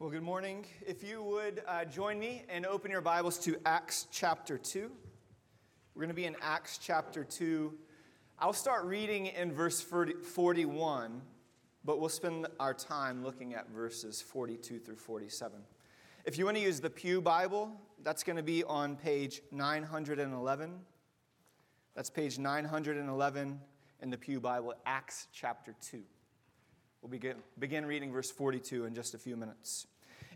Well, 0.00 0.08
good 0.08 0.22
morning. 0.22 0.64
If 0.86 1.04
you 1.04 1.22
would 1.22 1.62
uh, 1.68 1.84
join 1.84 2.18
me 2.18 2.44
and 2.48 2.64
open 2.64 2.90
your 2.90 3.02
Bibles 3.02 3.36
to 3.40 3.58
Acts 3.66 4.06
chapter 4.10 4.56
2. 4.56 4.90
We're 5.94 6.00
going 6.00 6.08
to 6.08 6.14
be 6.14 6.24
in 6.24 6.36
Acts 6.40 6.78
chapter 6.78 7.22
2. 7.22 7.74
I'll 8.38 8.54
start 8.54 8.86
reading 8.86 9.26
in 9.26 9.52
verse 9.52 9.78
41, 9.82 11.20
but 11.84 12.00
we'll 12.00 12.08
spend 12.08 12.46
our 12.58 12.72
time 12.72 13.22
looking 13.22 13.52
at 13.52 13.68
verses 13.68 14.22
42 14.22 14.78
through 14.78 14.96
47. 14.96 15.60
If 16.24 16.38
you 16.38 16.46
want 16.46 16.56
to 16.56 16.62
use 16.62 16.80
the 16.80 16.88
Pew 16.88 17.20
Bible, 17.20 17.70
that's 18.02 18.22
going 18.22 18.38
to 18.38 18.42
be 18.42 18.64
on 18.64 18.96
page 18.96 19.42
911. 19.52 20.80
That's 21.94 22.08
page 22.08 22.38
911 22.38 23.60
in 24.00 24.08
the 24.08 24.16
Pew 24.16 24.40
Bible, 24.40 24.72
Acts 24.86 25.26
chapter 25.30 25.74
2. 25.90 26.00
We'll 27.02 27.10
begin, 27.10 27.36
begin 27.58 27.86
reading 27.86 28.12
verse 28.12 28.30
42 28.30 28.84
in 28.84 28.94
just 28.94 29.14
a 29.14 29.18
few 29.18 29.36
minutes. 29.36 29.86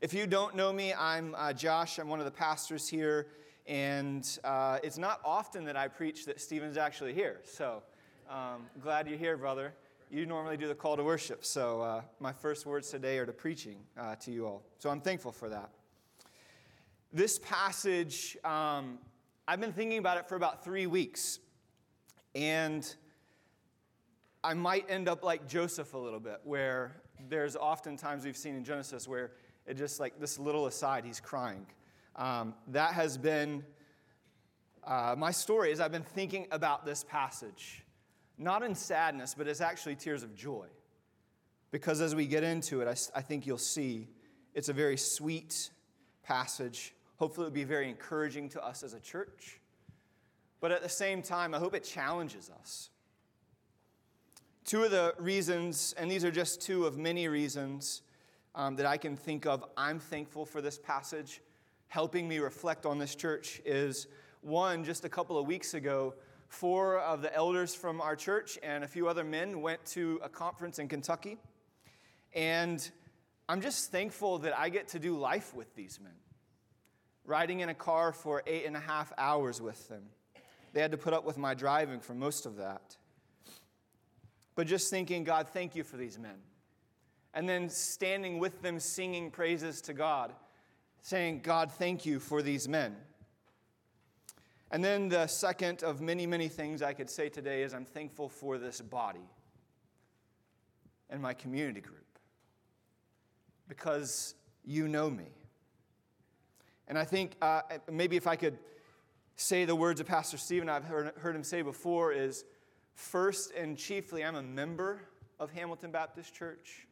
If 0.01 0.13
you 0.13 0.27
don't 0.27 0.57
know 0.57 0.73
me, 0.73 0.93
I'm 0.93 1.37
uh, 1.39 1.53
Josh. 1.53 1.99
I'm 1.99 2.09
one 2.09 2.19
of 2.19 2.25
the 2.25 2.31
pastors 2.31 2.89
here. 2.89 3.29
And 3.67 4.29
uh, 4.43 4.81
it's 4.83 4.99
not 4.99 5.21
often 5.25 5.65
that 5.67 5.77
I 5.77 5.87
preach 5.87 6.27
that 6.27 6.41
Stephen's 6.41 6.77
actually 6.77 7.15
here. 7.15 7.41
So 7.45 7.83
um, 8.29 8.67
glad 8.83 9.07
you're 9.07 9.17
here, 9.17 9.37
brother. 9.37 9.73
You 10.11 10.27
normally 10.27 10.57
do 10.57 10.67
the 10.67 10.75
call 10.75 10.97
to 10.97 11.05
worship. 11.05 11.45
So 11.45 11.81
uh, 11.81 12.03
my 12.19 12.33
first 12.33 12.67
words 12.67 12.91
today 12.91 13.19
are 13.19 13.27
to 13.27 13.33
preaching 13.33 13.77
uh, 13.97 14.17
to 14.17 14.33
you 14.33 14.47
all. 14.47 14.65
So 14.79 14.91
I'm 14.91 15.01
thankful 15.01 15.31
for 15.31 15.49
that. 15.49 15.71
This 17.13 17.39
passage, 17.39 18.37
um, 18.45 18.99
I've 19.47 19.61
been 19.61 19.73
thinking 19.73 19.99
about 19.99 20.19
it 20.19 20.29
for 20.29 20.35
about 20.35 20.65
three 20.65 20.89
weeks. 20.89 21.39
And 22.35 22.85
I 24.43 24.55
might 24.55 24.91
end 24.91 25.09
up 25.09 25.23
like 25.23 25.47
Joseph 25.47 25.95
a 25.95 25.99
little 25.99 26.21
bit, 26.21 26.41
where 26.43 27.01
there's 27.29 27.55
often 27.55 27.97
times 27.97 28.25
we've 28.25 28.37
seen 28.37 28.57
in 28.57 28.65
Genesis 28.65 29.07
where 29.07 29.31
it 29.67 29.75
just 29.75 30.01
like 30.01 30.21
this 30.21 30.39
little 30.39 30.67
aside, 30.67 31.05
he's 31.05 31.21
crying. 31.21 31.67
Um, 32.17 32.55
that 32.69 32.93
has 32.95 33.17
been 33.19 33.65
uh, 34.87 35.15
my 35.17 35.31
story 35.31 35.73
as 35.73 35.81
I've 35.81 35.93
been 35.93 36.03
thinking 36.03 36.47
about 36.51 36.85
this 36.85 37.05
passage, 37.05 37.85
not 38.39 38.63
in 38.63 38.75
sadness, 38.75 39.35
but 39.37 39.49
it's 39.49 39.61
actually 39.61 39.97
tears 39.97 40.23
of 40.23 40.35
joy. 40.35 40.67
Because 41.71 42.01
as 42.01 42.15
we 42.15 42.27
get 42.27 42.45
into 42.45 42.83
it, 42.83 42.89
I, 42.89 43.19
I 43.19 43.23
think 43.23 43.47
you'll 43.47 43.59
see 43.59 44.09
it's 44.55 44.69
a 44.69 44.73
very 44.73 44.97
sweet 44.97 45.71
passage. 46.23 46.95
Hopefully, 47.17 47.47
it'll 47.47 47.55
be 47.55 47.65
very 47.65 47.89
encouraging 47.89 48.49
to 48.51 48.65
us 48.65 48.83
as 48.83 48.95
a 48.95 49.01
church. 49.01 49.61
But 50.61 50.71
at 50.71 50.83
the 50.83 50.89
same 50.89 51.23
time, 51.23 51.55
I 51.55 51.59
hope 51.59 51.75
it 51.75 51.85
challenges 51.85 52.51
us. 52.61 52.91
Two 54.65 54.85
of 54.85 54.91
the 54.91 55.15
reasons, 55.19 55.95
and 55.99 56.11
these 56.11 56.25
are 56.25 56.31
just 56.31 56.63
two 56.63 56.87
of 56.87 56.97
many 56.97 57.29
reasons 57.29 58.03
um, 58.55 58.77
that 58.77 58.87
I 58.87 58.97
can 58.97 59.17
think 59.17 59.47
of, 59.47 59.65
I'm 59.77 59.99
thankful 59.99 60.45
for 60.45 60.61
this 60.61 60.79
passage, 60.79 61.41
helping 61.89 62.29
me 62.29 62.39
reflect 62.39 62.87
on 62.87 62.99
this 62.99 63.15
church, 63.15 63.61
is 63.65 64.07
one, 64.41 64.85
just 64.85 65.05
a 65.05 65.09
couple 65.09 65.39
of 65.39 65.47
weeks 65.47 65.75
ago, 65.75 66.15
four 66.49 66.99
of 66.99 67.23
the 67.23 67.35
elders 67.35 67.75
from 67.75 68.01
our 68.01 68.15
church 68.15 68.59
and 68.63 68.85
a 68.85 68.89
few 68.89 69.09
other 69.09 69.25
men 69.25 69.61
went 69.61 69.85
to 69.87 70.21
a 70.23 70.29
conference 70.29 70.79
in 70.79 70.89
Kentucky. 70.89 71.37
And 72.35 72.89
I'm 73.49 73.61
just 73.61 73.91
thankful 73.91 74.39
that 74.41 74.59
I 74.59 74.69
get 74.69 74.89
to 74.89 74.99
do 74.99 75.17
life 75.17 75.55
with 75.55 75.75
these 75.75 75.99
men. 76.03 76.13
Riding 77.25 77.61
in 77.61 77.69
a 77.69 77.75
car 77.75 78.13
for 78.13 78.43
eight 78.47 78.67
and 78.67 78.77
a 78.77 78.81
half 78.81 79.13
hours 79.19 79.61
with 79.61 79.89
them. 79.89 80.03
They 80.73 80.81
had 80.81 80.93
to 80.93 80.99
put 80.99 81.13
up 81.13 81.25
with 81.25 81.39
my 81.39 81.55
driving 81.55 82.01
for 82.01 82.15
most 82.15 82.47
of 82.47 82.57
that. 82.57 82.97
But 84.55 84.67
just 84.67 84.91
thinking, 84.91 85.25
God, 85.25 85.49
thank 85.49 85.75
you 85.75 85.85
for 85.85 85.97
these 85.97 86.19
men. 86.19 86.37
And 87.35 87.49
then 87.49 87.69
standing 87.69 88.39
with 88.39 88.63
them, 88.63 88.79
singing 88.79 89.31
praises 89.31 89.81
to 89.83 89.93
God, 89.93 90.33
saying, 91.03 91.41
God, 91.43 91.71
thank 91.71 92.07
you 92.07 92.21
for 92.21 92.43
these 92.43 92.69
men. 92.69 92.97
And 94.71 94.83
then 94.83 95.09
the 95.09 95.27
second 95.27 95.83
of 95.83 96.01
many, 96.01 96.27
many 96.27 96.49
things 96.49 96.81
I 96.81 96.95
could 96.95 97.11
say 97.11 97.29
today 97.29 97.63
is 97.63 97.75
I'm 97.75 97.85
thankful 97.85 98.29
for 98.29 98.59
this 98.59 98.81
body 98.81 99.29
and 101.11 101.21
my 101.21 101.35
community 101.35 101.81
group 101.81 102.19
because 103.69 104.35
you 104.65 104.89
know 104.89 105.11
me. 105.11 105.29
And 106.89 106.99
I 106.99 107.05
think 107.05 107.37
uh, 107.41 107.63
maybe 107.91 108.17
if 108.17 108.27
I 108.27 108.37
could 108.37 108.59
say 109.37 109.65
the 109.65 109.77
words 109.77 110.01
of 110.01 110.07
Pastor 110.07 110.37
Stephen 110.37 110.69
I've 110.69 110.85
heard, 110.85 111.13
heard 111.17 111.37
him 111.37 111.45
say 111.45 111.63
before 111.63 112.13
is 112.13 112.45
First 112.95 113.53
and 113.53 113.77
chiefly, 113.77 114.25
I'm 114.25 114.37
a 114.37 114.43
member 114.43 115.03
of 115.41 115.51
Hamilton 115.51 115.91
Baptist 115.91 116.33
Church. 116.33 116.87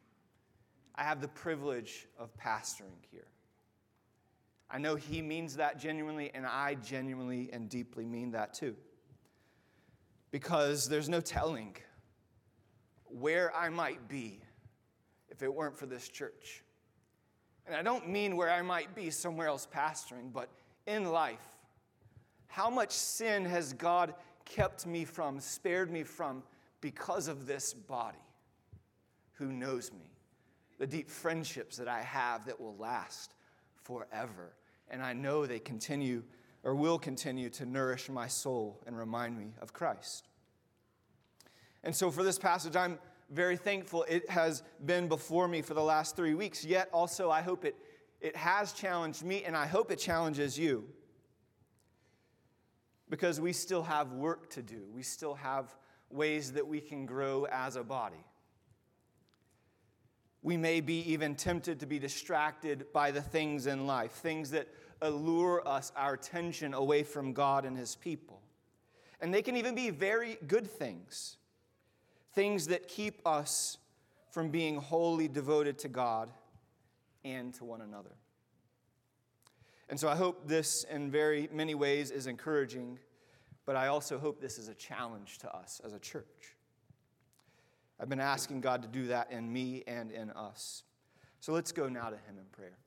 I 0.95 1.03
have 1.03 1.21
the 1.21 1.27
privilege 1.27 2.07
of 2.17 2.35
pastoring 2.37 3.03
here. 3.11 3.27
I 4.69 4.77
know 4.77 4.95
he 4.95 5.21
means 5.21 5.55
that 5.57 5.79
genuinely, 5.79 6.31
and 6.33 6.45
I 6.45 6.75
genuinely 6.75 7.49
and 7.53 7.69
deeply 7.69 8.05
mean 8.05 8.31
that 8.31 8.53
too. 8.53 8.75
Because 10.31 10.87
there's 10.87 11.09
no 11.09 11.21
telling 11.21 11.75
where 13.05 13.55
I 13.55 13.69
might 13.69 14.07
be 14.07 14.41
if 15.29 15.43
it 15.43 15.53
weren't 15.53 15.77
for 15.77 15.85
this 15.85 16.09
church. 16.09 16.63
And 17.65 17.75
I 17.75 17.81
don't 17.81 18.09
mean 18.09 18.35
where 18.35 18.49
I 18.49 18.61
might 18.61 18.95
be 18.95 19.09
somewhere 19.09 19.47
else 19.47 19.67
pastoring, 19.71 20.33
but 20.33 20.49
in 20.87 21.05
life. 21.05 21.57
How 22.47 22.69
much 22.69 22.91
sin 22.91 23.45
has 23.45 23.73
God 23.73 24.13
kept 24.45 24.85
me 24.85 25.05
from, 25.05 25.39
spared 25.39 25.91
me 25.91 26.03
from 26.03 26.43
because 26.81 27.27
of 27.27 27.45
this 27.47 27.73
body 27.73 28.17
who 29.33 29.51
knows 29.51 29.91
me. 29.91 30.12
The 30.83 30.87
deep 30.87 31.09
friendships 31.09 31.77
that 31.77 31.87
I 31.87 32.01
have 32.01 32.45
that 32.47 32.59
will 32.59 32.75
last 32.75 33.35
forever. 33.83 34.51
And 34.89 35.01
I 35.01 35.13
know 35.13 35.45
they 35.45 35.59
continue 35.59 36.23
or 36.61 36.75
will 36.75 36.99
continue 36.99 37.49
to 37.51 37.65
nourish 37.65 38.09
my 38.09 38.27
soul 38.27 38.81
and 38.85 38.97
remind 38.97 39.37
me 39.37 39.53
of 39.61 39.71
Christ. 39.71 40.27
And 41.85 41.95
so 41.95 42.11
for 42.11 42.21
this 42.21 42.37
passage, 42.37 42.75
I'm 42.75 42.99
very 43.29 43.55
thankful 43.55 44.03
it 44.09 44.29
has 44.29 44.61
been 44.85 45.07
before 45.07 45.47
me 45.47 45.61
for 45.61 45.73
the 45.73 45.81
last 45.81 46.17
three 46.17 46.33
weeks. 46.33 46.65
Yet 46.65 46.89
also, 46.91 47.31
I 47.31 47.41
hope 47.41 47.63
it, 47.63 47.77
it 48.19 48.35
has 48.35 48.73
challenged 48.73 49.23
me, 49.23 49.45
and 49.45 49.55
I 49.55 49.67
hope 49.67 49.89
it 49.89 49.99
challenges 49.99 50.59
you 50.59 50.83
because 53.09 53.39
we 53.39 53.53
still 53.53 53.83
have 53.83 54.11
work 54.11 54.49
to 54.49 54.61
do. 54.61 54.81
We 54.93 55.03
still 55.03 55.35
have 55.35 55.73
ways 56.09 56.51
that 56.51 56.67
we 56.67 56.81
can 56.81 57.05
grow 57.05 57.47
as 57.49 57.77
a 57.77 57.85
body. 57.85 58.25
We 60.43 60.57
may 60.57 60.81
be 60.81 60.99
even 61.11 61.35
tempted 61.35 61.79
to 61.79 61.85
be 61.85 61.99
distracted 61.99 62.87
by 62.91 63.11
the 63.11 63.21
things 63.21 63.65
in 63.65 63.87
life, 63.87 64.11
things 64.11 64.51
that 64.51 64.67
allure 65.01 65.65
us, 65.65 65.91
our 65.95 66.13
attention 66.13 66.73
away 66.73 67.03
from 67.03 67.33
God 67.33 67.65
and 67.65 67.77
His 67.77 67.95
people. 67.95 68.41
And 69.21 69.33
they 69.33 69.41
can 69.41 69.55
even 69.55 69.73
be 69.73 69.89
very 69.89 70.37
good 70.47 70.69
things, 70.69 71.37
things 72.33 72.67
that 72.67 72.89
keep 72.89 73.25
us 73.25 73.77
from 74.31 74.49
being 74.49 74.75
wholly 74.75 75.29
devoted 75.29 75.79
to 75.79 75.87
God 75.87 76.29
and 77.23 77.53
to 77.53 77.63
one 77.63 77.81
another. 77.81 78.15
And 79.87 79.97
so 79.97 80.09
I 80.09 80.15
hope 80.15 80.47
this, 80.47 80.83
in 80.85 81.09
very 81.09 81.47
many 81.53 81.75
ways, 81.75 82.11
is 82.11 82.27
encouraging, 82.27 82.99
but 83.65 83.77
I 83.77 83.87
also 83.87 84.17
hope 84.17 84.41
this 84.41 84.57
is 84.57 84.67
a 84.67 84.73
challenge 84.73 85.37
to 85.39 85.55
us 85.55 85.79
as 85.85 85.93
a 85.93 85.99
church. 85.99 86.55
I've 87.99 88.09
been 88.09 88.19
asking 88.19 88.61
God 88.61 88.81
to 88.81 88.87
do 88.87 89.07
that 89.07 89.31
in 89.31 89.51
me 89.51 89.83
and 89.87 90.11
in 90.11 90.31
us. 90.31 90.83
So 91.39 91.53
let's 91.53 91.71
go 91.71 91.87
now 91.87 92.09
to 92.09 92.15
Him 92.15 92.37
in 92.37 92.45
prayer. 92.51 92.77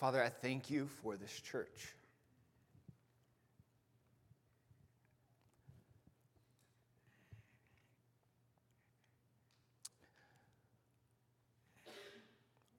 Father, 0.00 0.24
I 0.24 0.30
thank 0.30 0.70
you 0.70 0.88
for 1.02 1.16
this 1.16 1.40
church. 1.40 1.94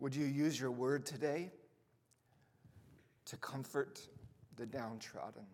Would 0.02 0.16
you 0.16 0.26
use 0.26 0.60
your 0.60 0.72
word 0.72 1.06
today 1.06 1.52
to 3.26 3.38
comfort 3.38 4.02
the 4.56 4.66
downtrodden? 4.66 5.46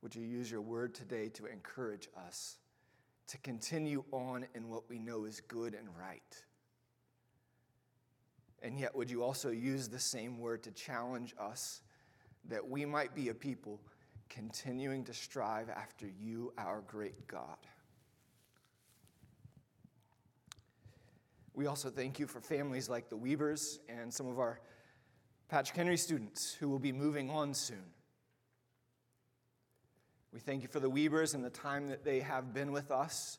Would 0.00 0.14
you 0.14 0.24
use 0.24 0.50
your 0.50 0.62
word 0.62 0.94
today 0.94 1.28
to 1.34 1.44
encourage 1.44 2.08
us 2.26 2.56
to 3.26 3.36
continue 3.38 4.02
on 4.12 4.46
in 4.54 4.70
what 4.70 4.88
we 4.88 4.98
know 4.98 5.26
is 5.26 5.42
good 5.42 5.74
and 5.74 5.88
right? 5.94 6.44
And 8.62 8.78
yet, 8.78 8.96
would 8.96 9.10
you 9.10 9.22
also 9.22 9.50
use 9.50 9.88
the 9.88 9.98
same 9.98 10.38
word 10.38 10.62
to 10.62 10.70
challenge 10.70 11.34
us 11.38 11.82
that 12.48 12.66
we 12.66 12.86
might 12.86 13.14
be 13.14 13.28
a 13.28 13.34
people 13.34 13.78
continuing 14.30 15.04
to 15.04 15.12
strive 15.12 15.68
after 15.68 16.06
you, 16.08 16.54
our 16.56 16.80
great 16.86 17.26
God? 17.26 17.58
We 21.60 21.66
also 21.66 21.90
thank 21.90 22.18
you 22.18 22.26
for 22.26 22.40
families 22.40 22.88
like 22.88 23.10
the 23.10 23.18
Weavers 23.18 23.80
and 23.86 24.10
some 24.14 24.26
of 24.26 24.38
our 24.38 24.62
Patrick 25.50 25.76
Henry 25.76 25.98
students 25.98 26.56
who 26.58 26.70
will 26.70 26.78
be 26.78 26.90
moving 26.90 27.28
on 27.28 27.52
soon. 27.52 27.84
We 30.32 30.40
thank 30.40 30.62
you 30.62 30.68
for 30.68 30.80
the 30.80 30.88
Weavers 30.88 31.34
and 31.34 31.44
the 31.44 31.50
time 31.50 31.88
that 31.88 32.02
they 32.02 32.20
have 32.20 32.54
been 32.54 32.72
with 32.72 32.90
us. 32.90 33.36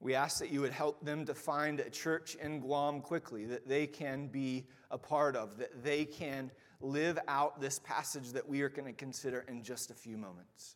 We 0.00 0.16
ask 0.16 0.40
that 0.40 0.50
you 0.50 0.60
would 0.62 0.72
help 0.72 1.04
them 1.04 1.24
to 1.26 1.34
find 1.34 1.78
a 1.78 1.88
church 1.88 2.34
in 2.34 2.58
Guam 2.58 3.00
quickly 3.00 3.46
that 3.46 3.68
they 3.68 3.86
can 3.86 4.26
be 4.26 4.66
a 4.90 4.98
part 4.98 5.36
of, 5.36 5.58
that 5.58 5.84
they 5.84 6.04
can 6.04 6.50
live 6.80 7.16
out 7.28 7.60
this 7.60 7.78
passage 7.78 8.32
that 8.32 8.48
we 8.48 8.60
are 8.62 8.68
going 8.68 8.86
to 8.86 8.92
consider 8.92 9.44
in 9.46 9.62
just 9.62 9.92
a 9.92 9.94
few 9.94 10.16
moments. 10.16 10.74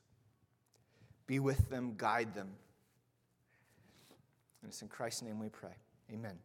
Be 1.27 1.41
with 1.41 1.69
them, 1.69 1.95
guide 1.97 2.33
them. 2.37 2.53
And 4.63 4.71
it's 4.71 4.83
in 4.83 4.89
Christ's 4.89 5.23
name 5.23 5.41
we 5.41 5.49
pray. 5.49 5.75
Amen. 6.13 6.39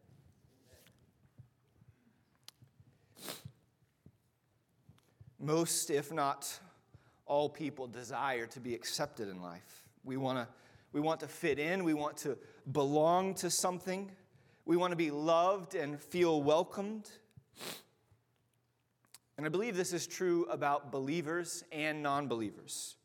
Most, 5.38 5.90
if 5.90 6.12
not 6.12 6.58
all 7.26 7.48
people, 7.48 7.86
desire 7.86 8.46
to 8.46 8.60
be 8.60 8.74
accepted 8.74 9.28
in 9.28 9.40
life. 9.40 9.84
We, 10.04 10.16
wanna, 10.16 10.48
we 10.92 11.00
want 11.00 11.20
to 11.20 11.28
fit 11.28 11.58
in, 11.58 11.84
we 11.84 11.94
want 11.94 12.16
to 12.18 12.36
belong 12.70 13.34
to 13.36 13.50
something, 13.50 14.10
we 14.64 14.76
want 14.76 14.92
to 14.92 14.96
be 14.96 15.10
loved 15.10 15.74
and 15.74 16.00
feel 16.00 16.42
welcomed. 16.42 17.10
And 19.36 19.46
I 19.46 19.48
believe 19.48 19.76
this 19.76 19.92
is 19.92 20.06
true 20.06 20.46
about 20.50 20.92
believers 20.92 21.64
and 21.72 22.02
non 22.02 22.28
believers. 22.28 22.96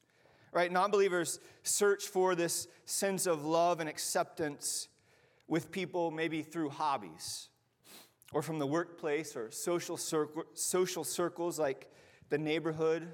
Right? 0.51 0.71
Non 0.71 0.92
believers 0.92 1.39
search 1.63 2.06
for 2.06 2.36
this 2.36 2.68
sense 2.86 3.25
of 3.25 3.45
love 3.45 3.80
and 3.80 3.89
acceptance 3.89 4.88
with 5.48 5.72
people 5.72 6.12
maybe 6.12 6.42
through 6.42 6.70
hobbies 6.70 7.50
or 8.34 8.42
from 8.42 8.60
the 8.60 8.68
workplace 8.68 9.36
or 9.36 9.50
social, 9.52 9.98
social 10.54 11.04
circles 11.04 11.58
like 11.58 11.90
the 12.30 12.38
neighborhood 12.38 13.08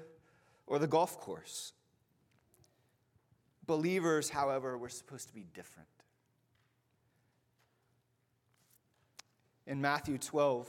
or 0.66 0.78
the 0.78 0.86
golf 0.86 1.20
course. 1.20 1.72
Believers, 3.66 4.28
however, 4.28 4.76
were 4.76 4.88
supposed 4.88 5.28
to 5.28 5.34
be 5.34 5.46
different. 5.54 5.88
In 9.66 9.80
Matthew 9.80 10.18
12, 10.18 10.68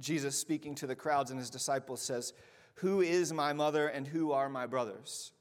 Jesus, 0.00 0.38
speaking 0.38 0.74
to 0.76 0.86
the 0.86 0.94
crowds 0.94 1.30
and 1.30 1.40
his 1.40 1.50
disciples, 1.50 2.00
says, 2.00 2.32
Who 2.76 3.00
is 3.00 3.32
my 3.32 3.52
mother 3.52 3.88
and 3.88 4.06
who 4.06 4.30
are 4.32 4.48
my 4.48 4.66
brothers? 4.66 5.32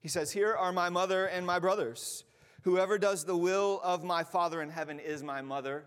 He 0.00 0.08
says, 0.08 0.32
Here 0.32 0.54
are 0.54 0.72
my 0.72 0.88
mother 0.88 1.26
and 1.26 1.46
my 1.46 1.60
brothers. 1.60 2.24
Whoever 2.62 2.96
does 2.96 3.24
the 3.24 3.36
will 3.36 3.80
of 3.82 4.04
my 4.04 4.22
Father 4.22 4.62
in 4.62 4.70
heaven 4.70 5.00
is 5.00 5.22
my 5.22 5.42
mother, 5.42 5.84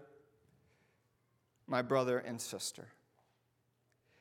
my 1.67 1.81
brother, 1.81 2.19
and 2.19 2.39
sister. 2.39 2.87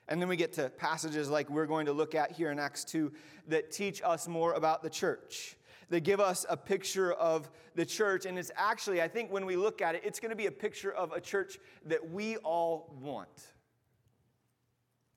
And 0.07 0.21
then 0.21 0.29
we 0.29 0.37
get 0.37 0.53
to 0.55 0.69
passages 0.69 1.31
like 1.31 1.51
we're 1.51 1.67
going 1.67 1.87
to 1.87 1.93
look 1.93 2.15
at 2.15 2.33
here 2.33 2.51
in 2.51 2.59
Acts 2.59 2.85
2 2.85 3.13
that 3.49 3.73
teach 3.73 4.03
us 4.05 4.29
more 4.29 4.53
about 4.53 4.83
the 4.83 4.91
church. 4.91 5.57
They 5.89 6.01
give 6.01 6.21
us 6.21 6.47
a 6.49 6.57
picture 6.57 7.13
of 7.13 7.51
the 7.75 7.85
church. 7.85 8.27
And 8.27 8.39
it's 8.39 8.53
actually, 8.55 9.03
I 9.03 9.09
think 9.09 9.33
when 9.33 9.47
we 9.47 9.57
look 9.57 9.83
at 9.83 9.95
it, 9.95 10.03
it's 10.05 10.21
going 10.21 10.31
to 10.31 10.37
be 10.37 10.47
a 10.47 10.53
picture 10.53 10.93
of 10.93 11.13
a 11.13 11.21
church 11.21 11.59
that 11.87 12.11
we 12.11 12.37
all 12.39 12.95
want, 13.01 13.49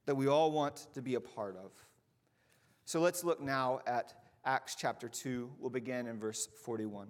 that 0.05 0.15
we 0.15 0.27
all 0.27 0.51
want 0.51 0.87
to 0.93 1.01
be 1.01 1.15
a 1.15 1.21
part 1.21 1.55
of. 1.57 1.71
So 2.85 2.99
let's 2.99 3.23
look 3.23 3.41
now 3.41 3.81
at 3.85 4.13
Acts 4.45 4.75
chapter 4.75 5.09
2. 5.09 5.51
We'll 5.59 5.69
begin 5.69 6.07
in 6.07 6.17
verse 6.17 6.47
41. 6.63 7.09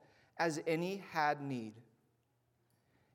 as 0.41 0.59
any 0.65 1.03
had 1.11 1.39
need. 1.39 1.73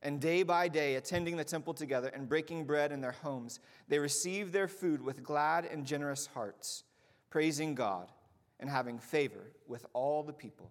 And 0.01 0.21
day 0.21 0.45
by 0.45 0.69
day, 0.69 0.95
attending 0.95 1.37
the 1.37 1.43
temple 1.43 1.75
together 1.75 2.09
and 2.09 2.29
breaking 2.29 2.67
bread 2.67 2.93
in 2.93 3.01
their 3.01 3.17
homes, 3.23 3.59
they 3.89 3.99
received 3.99 4.53
their 4.53 4.69
food 4.69 5.03
with 5.03 5.25
glad 5.25 5.65
and 5.65 5.85
generous 5.85 6.27
hearts, 6.27 6.85
praising 7.29 7.75
God 7.75 8.13
and 8.61 8.71
having 8.71 9.01
favor 9.01 9.51
with 9.67 9.87
all 9.93 10.23
the 10.23 10.33
people. 10.33 10.71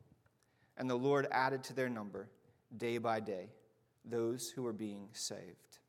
And 0.78 0.90
the 0.90 0.96
Lord 0.96 1.28
added 1.30 1.62
to 1.66 1.74
their 1.74 1.90
number 1.90 2.30
day 2.78 3.00
by 3.00 3.20
day 3.20 3.50
those 4.06 4.50
who 4.50 4.64
were 4.64 4.72
being 4.72 5.10
saved. 5.12 5.80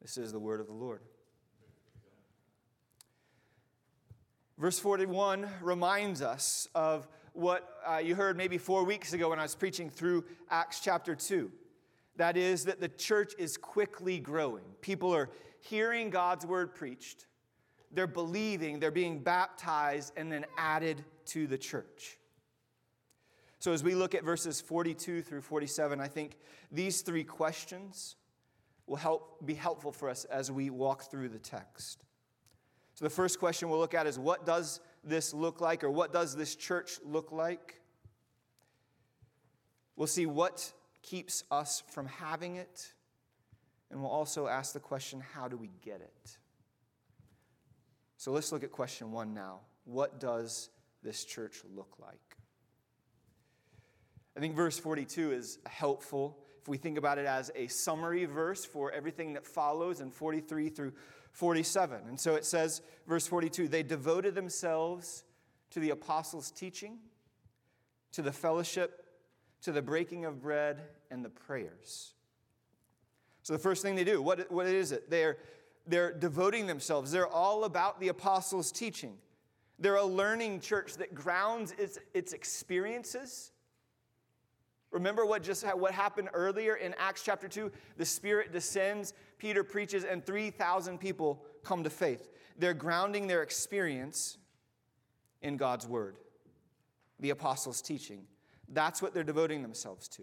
This 0.00 0.16
is 0.16 0.30
the 0.30 0.38
word 0.38 0.60
of 0.60 0.68
the 0.68 0.72
Lord. 0.72 1.00
Verse 4.58 4.78
41 4.78 5.48
reminds 5.60 6.22
us 6.22 6.68
of 6.72 7.08
what 7.36 7.80
uh, 7.86 7.98
you 7.98 8.14
heard 8.14 8.36
maybe 8.36 8.58
four 8.58 8.84
weeks 8.84 9.12
ago 9.12 9.30
when 9.30 9.38
I 9.38 9.42
was 9.42 9.54
preaching 9.54 9.90
through 9.90 10.24
Acts 10.50 10.80
chapter 10.80 11.14
2. 11.14 11.50
That 12.16 12.36
is, 12.36 12.64
that 12.64 12.80
the 12.80 12.88
church 12.88 13.34
is 13.38 13.56
quickly 13.58 14.18
growing. 14.18 14.64
People 14.80 15.14
are 15.14 15.28
hearing 15.60 16.10
God's 16.10 16.46
word 16.46 16.74
preached, 16.74 17.26
they're 17.92 18.06
believing, 18.06 18.80
they're 18.80 18.90
being 18.90 19.20
baptized, 19.20 20.12
and 20.16 20.30
then 20.32 20.44
added 20.56 21.04
to 21.26 21.46
the 21.46 21.58
church. 21.58 22.18
So, 23.58 23.72
as 23.72 23.82
we 23.82 23.94
look 23.94 24.14
at 24.14 24.22
verses 24.22 24.60
42 24.60 25.22
through 25.22 25.40
47, 25.40 26.00
I 26.00 26.08
think 26.08 26.36
these 26.70 27.02
three 27.02 27.24
questions 27.24 28.16
will 28.86 28.96
help, 28.96 29.44
be 29.44 29.54
helpful 29.54 29.92
for 29.92 30.08
us 30.08 30.24
as 30.26 30.50
we 30.50 30.70
walk 30.70 31.10
through 31.10 31.30
the 31.30 31.38
text. 31.38 32.04
So, 32.94 33.04
the 33.04 33.10
first 33.10 33.38
question 33.38 33.68
we'll 33.68 33.78
look 33.78 33.94
at 33.94 34.06
is 34.06 34.18
what 34.18 34.46
does 34.46 34.80
this 35.06 35.32
look 35.32 35.60
like, 35.60 35.84
or 35.84 35.90
what 35.90 36.12
does 36.12 36.36
this 36.36 36.54
church 36.54 36.98
look 37.04 37.32
like? 37.32 37.80
We'll 39.96 40.06
see 40.06 40.26
what 40.26 40.72
keeps 41.02 41.44
us 41.50 41.82
from 41.90 42.06
having 42.06 42.56
it, 42.56 42.92
and 43.90 44.00
we'll 44.00 44.10
also 44.10 44.46
ask 44.46 44.72
the 44.72 44.80
question 44.80 45.22
how 45.34 45.48
do 45.48 45.56
we 45.56 45.70
get 45.82 46.00
it? 46.00 46.36
So 48.16 48.32
let's 48.32 48.52
look 48.52 48.64
at 48.64 48.72
question 48.72 49.12
one 49.12 49.32
now. 49.34 49.60
What 49.84 50.20
does 50.20 50.68
this 51.02 51.24
church 51.24 51.62
look 51.74 51.96
like? 52.00 52.36
I 54.36 54.40
think 54.40 54.54
verse 54.54 54.78
42 54.78 55.32
is 55.32 55.58
helpful 55.64 56.38
if 56.60 56.68
we 56.68 56.76
think 56.76 56.98
about 56.98 57.18
it 57.18 57.26
as 57.26 57.50
a 57.54 57.68
summary 57.68 58.24
verse 58.24 58.64
for 58.64 58.90
everything 58.90 59.34
that 59.34 59.46
follows 59.46 60.00
in 60.00 60.10
43 60.10 60.68
through 60.68 60.92
47. 61.36 62.00
And 62.08 62.18
so 62.18 62.34
it 62.34 62.46
says, 62.46 62.80
verse 63.06 63.26
42, 63.26 63.68
they 63.68 63.82
devoted 63.82 64.34
themselves 64.34 65.24
to 65.70 65.80
the 65.80 65.90
apostles' 65.90 66.50
teaching, 66.50 66.96
to 68.12 68.22
the 68.22 68.32
fellowship, 68.32 69.04
to 69.60 69.70
the 69.70 69.82
breaking 69.82 70.24
of 70.24 70.40
bread, 70.40 70.80
and 71.10 71.22
the 71.22 71.28
prayers. 71.28 72.14
So 73.42 73.52
the 73.52 73.58
first 73.58 73.82
thing 73.82 73.96
they 73.96 74.04
do, 74.04 74.22
what, 74.22 74.50
what 74.50 74.66
is 74.66 74.92
it? 74.92 75.10
They're, 75.10 75.36
they're 75.86 76.14
devoting 76.14 76.66
themselves. 76.66 77.12
They're 77.12 77.28
all 77.28 77.64
about 77.64 78.00
the 78.00 78.08
apostles' 78.08 78.72
teaching. 78.72 79.18
They're 79.78 79.96
a 79.96 80.04
learning 80.04 80.60
church 80.60 80.94
that 80.94 81.14
grounds 81.14 81.74
its, 81.78 81.98
its 82.14 82.32
experiences 82.32 83.52
Remember 84.96 85.26
what 85.26 85.42
just 85.42 85.62
what 85.76 85.92
happened 85.92 86.30
earlier 86.32 86.76
in 86.76 86.94
Acts 86.98 87.22
chapter 87.22 87.48
2? 87.48 87.70
The 87.98 88.04
Spirit 88.06 88.50
descends, 88.50 89.12
Peter 89.38 89.64
preaches, 89.64 90.04
and 90.04 90.24
3,000 90.24 90.98
people 90.98 91.42
come 91.62 91.84
to 91.84 91.90
faith. 91.90 92.28
They're 92.58 92.74
grounding 92.74 93.26
their 93.26 93.42
experience 93.42 94.38
in 95.42 95.56
God's 95.56 95.86
word, 95.86 96.16
the 97.20 97.30
apostles' 97.30 97.82
teaching. 97.82 98.22
That's 98.68 99.02
what 99.02 99.14
they're 99.14 99.24
devoting 99.24 99.62
themselves 99.62 100.08
to. 100.08 100.22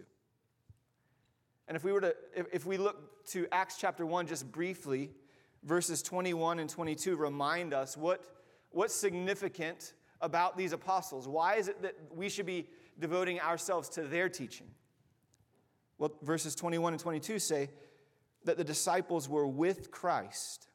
And 1.68 1.76
if 1.76 1.84
we 1.84 1.92
were 1.92 2.00
to, 2.00 2.14
if, 2.34 2.66
we 2.66 2.76
look 2.76 3.24
to 3.28 3.46
Acts 3.52 3.76
chapter 3.78 4.04
1 4.04 4.26
just 4.26 4.50
briefly, 4.52 5.10
verses 5.62 6.02
21 6.02 6.58
and 6.58 6.68
22 6.68 7.16
remind 7.16 7.72
us 7.72 7.96
what, 7.96 8.22
what's 8.70 8.94
significant 8.94 9.94
about 10.20 10.58
these 10.58 10.72
apostles. 10.72 11.26
Why 11.26 11.54
is 11.54 11.68
it 11.68 11.80
that 11.82 11.94
we 12.14 12.28
should 12.28 12.44
be 12.44 12.66
devoting 12.98 13.40
ourselves 13.40 13.88
to 13.90 14.02
their 14.02 14.28
teaching. 14.28 14.66
Well, 15.98 16.12
verses 16.22 16.54
21 16.54 16.94
and 16.94 17.00
22 17.00 17.38
say 17.38 17.70
that 18.44 18.56
the 18.56 18.64
disciples 18.64 19.28
were 19.28 19.46
with 19.46 19.90
Christ 19.90 20.68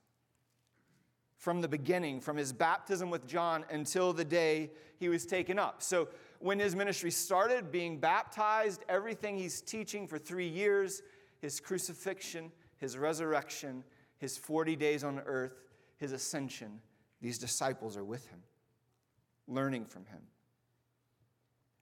from 1.38 1.62
the 1.62 1.68
beginning, 1.68 2.20
from 2.20 2.36
his 2.36 2.52
baptism 2.52 3.10
with 3.10 3.26
John 3.26 3.64
until 3.72 4.12
the 4.12 4.26
day 4.26 4.72
he 4.98 5.08
was 5.08 5.26
taken 5.26 5.58
up. 5.58 5.82
So 5.82 6.10
when 6.40 6.60
his 6.60 6.76
ministry 6.76 7.12
started, 7.12 7.72
being 7.72 7.98
baptized, 7.98 8.84
everything 8.90 9.38
he's 9.38 9.62
teaching 9.62 10.06
for 10.06 10.18
three 10.18 10.48
years, 10.48 11.02
his 11.40 11.62
crucifixion, 11.62 12.52
his 12.78 12.98
resurrection, 12.98 13.86
his 14.18 14.38
40 14.38 14.76
days 14.76 15.04
on 15.04 15.22
earth, 15.26 15.64
his 15.98 16.12
ascension, 16.12 16.82
these 17.22 17.38
disciples 17.38 17.96
are 17.96 18.04
with 18.04 18.28
him, 18.28 18.40
learning 19.48 19.86
from 19.86 20.06
him. 20.06 20.22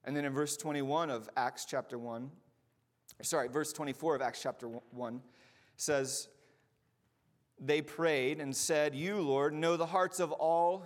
And 0.04 0.16
then 0.16 0.24
in 0.24 0.34
verse 0.34 0.56
21 0.56 1.10
of 1.10 1.30
Acts 1.36 1.66
chapter 1.66 1.98
1, 1.98 2.30
sorry, 3.24 3.48
verse 3.48 3.74
24 3.74 4.16
of 4.16 4.22
Acts 4.22 4.42
chapter 4.42 4.68
1 4.68 5.22
says, 5.78 6.28
They 7.60 7.82
prayed 7.82 8.42
and 8.42 8.56
said, 8.56 8.94
You, 8.94 9.22
Lord, 9.22 9.54
know 9.54 9.78
the 9.78 9.86
hearts 9.86 10.20
of 10.20 10.32
all, 10.34 10.84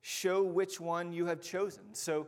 show 0.00 0.42
which 0.42 0.80
one 0.80 1.12
you 1.12 1.26
have 1.26 1.40
chosen. 1.40 1.94
So 1.94 2.26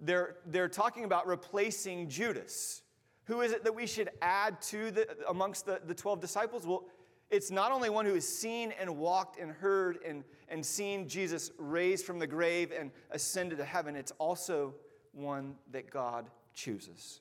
they're, 0.00 0.36
they're 0.46 0.68
talking 0.68 1.04
about 1.04 1.26
replacing 1.26 2.08
Judas. 2.08 2.82
Who 3.26 3.40
is 3.40 3.52
it 3.52 3.64
that 3.64 3.74
we 3.74 3.86
should 3.86 4.10
add 4.20 4.60
to 4.62 4.90
the, 4.90 5.16
amongst 5.28 5.66
the, 5.66 5.80
the 5.86 5.94
12 5.94 6.20
disciples? 6.20 6.66
Well, 6.66 6.84
it's 7.30 7.50
not 7.50 7.72
only 7.72 7.88
one 7.88 8.04
who 8.04 8.14
has 8.14 8.28
seen 8.28 8.72
and 8.78 8.98
walked 8.98 9.38
and 9.38 9.50
heard 9.50 9.98
and, 10.06 10.24
and 10.48 10.64
seen 10.64 11.08
Jesus 11.08 11.50
raised 11.58 12.04
from 12.04 12.18
the 12.18 12.26
grave 12.26 12.72
and 12.76 12.90
ascended 13.12 13.58
to 13.58 13.64
heaven, 13.64 13.96
it's 13.96 14.12
also 14.18 14.74
one 15.12 15.54
that 15.72 15.90
God 15.90 16.28
chooses. 16.52 17.20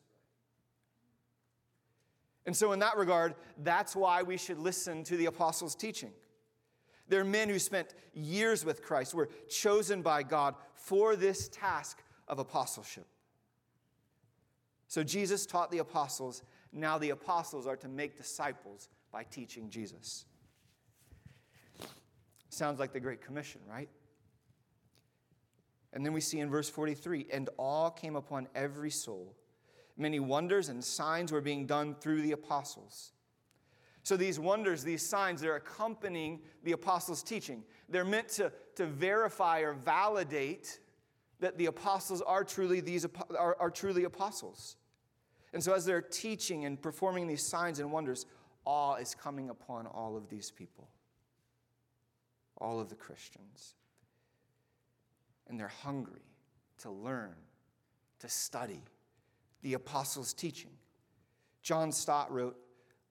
And 2.45 2.55
so, 2.55 2.73
in 2.73 2.79
that 2.79 2.97
regard, 2.97 3.35
that's 3.57 3.95
why 3.95 4.21
we 4.21 4.37
should 4.37 4.59
listen 4.59 5.03
to 5.05 5.15
the 5.15 5.27
apostles' 5.27 5.75
teaching. 5.75 6.11
They're 7.07 7.23
men 7.23 7.49
who 7.49 7.59
spent 7.59 7.93
years 8.13 8.65
with 8.65 8.81
Christ, 8.81 9.13
were 9.13 9.29
chosen 9.49 10.01
by 10.01 10.23
God 10.23 10.55
for 10.73 11.15
this 11.15 11.47
task 11.49 12.03
of 12.27 12.39
apostleship. 12.39 13.07
So, 14.87 15.03
Jesus 15.03 15.45
taught 15.45 15.71
the 15.71 15.77
apostles. 15.79 16.43
Now, 16.71 16.97
the 16.97 17.11
apostles 17.11 17.67
are 17.67 17.77
to 17.77 17.87
make 17.87 18.17
disciples 18.17 18.89
by 19.11 19.23
teaching 19.23 19.69
Jesus. 19.69 20.25
Sounds 22.49 22.79
like 22.79 22.93
the 22.93 22.99
Great 22.99 23.21
Commission, 23.21 23.61
right? 23.69 23.89
And 25.93 26.05
then 26.05 26.13
we 26.13 26.21
see 26.21 26.39
in 26.39 26.49
verse 26.49 26.69
43 26.69 27.27
and 27.31 27.49
all 27.57 27.91
came 27.91 28.15
upon 28.15 28.47
every 28.55 28.89
soul. 28.89 29.35
Many 29.97 30.19
wonders 30.19 30.69
and 30.69 30.83
signs 30.83 31.31
were 31.31 31.41
being 31.41 31.65
done 31.65 31.95
through 31.95 32.21
the 32.21 32.31
apostles. 32.31 33.11
So 34.01 34.17
these 34.17 34.39
wonders, 34.39 34.83
these 34.83 35.07
signs, 35.07 35.39
they're 35.39 35.55
accompanying 35.55 36.41
the 36.63 36.73
apostles' 36.73 37.23
teaching. 37.23 37.63
They're 37.87 38.03
meant 38.03 38.29
to, 38.29 38.51
to 38.75 38.85
verify 38.85 39.59
or 39.59 39.73
validate 39.73 40.79
that 41.39 41.57
the 41.57 41.67
apostles 41.67 42.21
are 42.21 42.43
truly 42.43 42.79
these 42.79 43.05
are, 43.37 43.55
are 43.59 43.69
truly 43.69 44.03
apostles. 44.03 44.77
And 45.53 45.63
so 45.63 45.73
as 45.73 45.85
they're 45.85 46.01
teaching 46.01 46.65
and 46.65 46.81
performing 46.81 47.27
these 47.27 47.47
signs 47.47 47.79
and 47.79 47.91
wonders, 47.91 48.25
awe 48.65 48.95
is 48.95 49.13
coming 49.13 49.49
upon 49.49 49.87
all 49.87 50.17
of 50.17 50.29
these 50.29 50.51
people, 50.51 50.89
all 52.57 52.79
of 52.79 52.89
the 52.89 52.95
Christians 52.95 53.75
and 55.47 55.59
they're 55.59 55.67
hungry 55.67 56.21
to 56.79 56.89
learn, 56.89 57.35
to 58.19 58.29
study 58.29 58.81
the 59.63 59.73
apostles' 59.73 60.33
teaching. 60.33 60.71
John 61.61 61.91
Stott 61.91 62.31
wrote, 62.31 62.57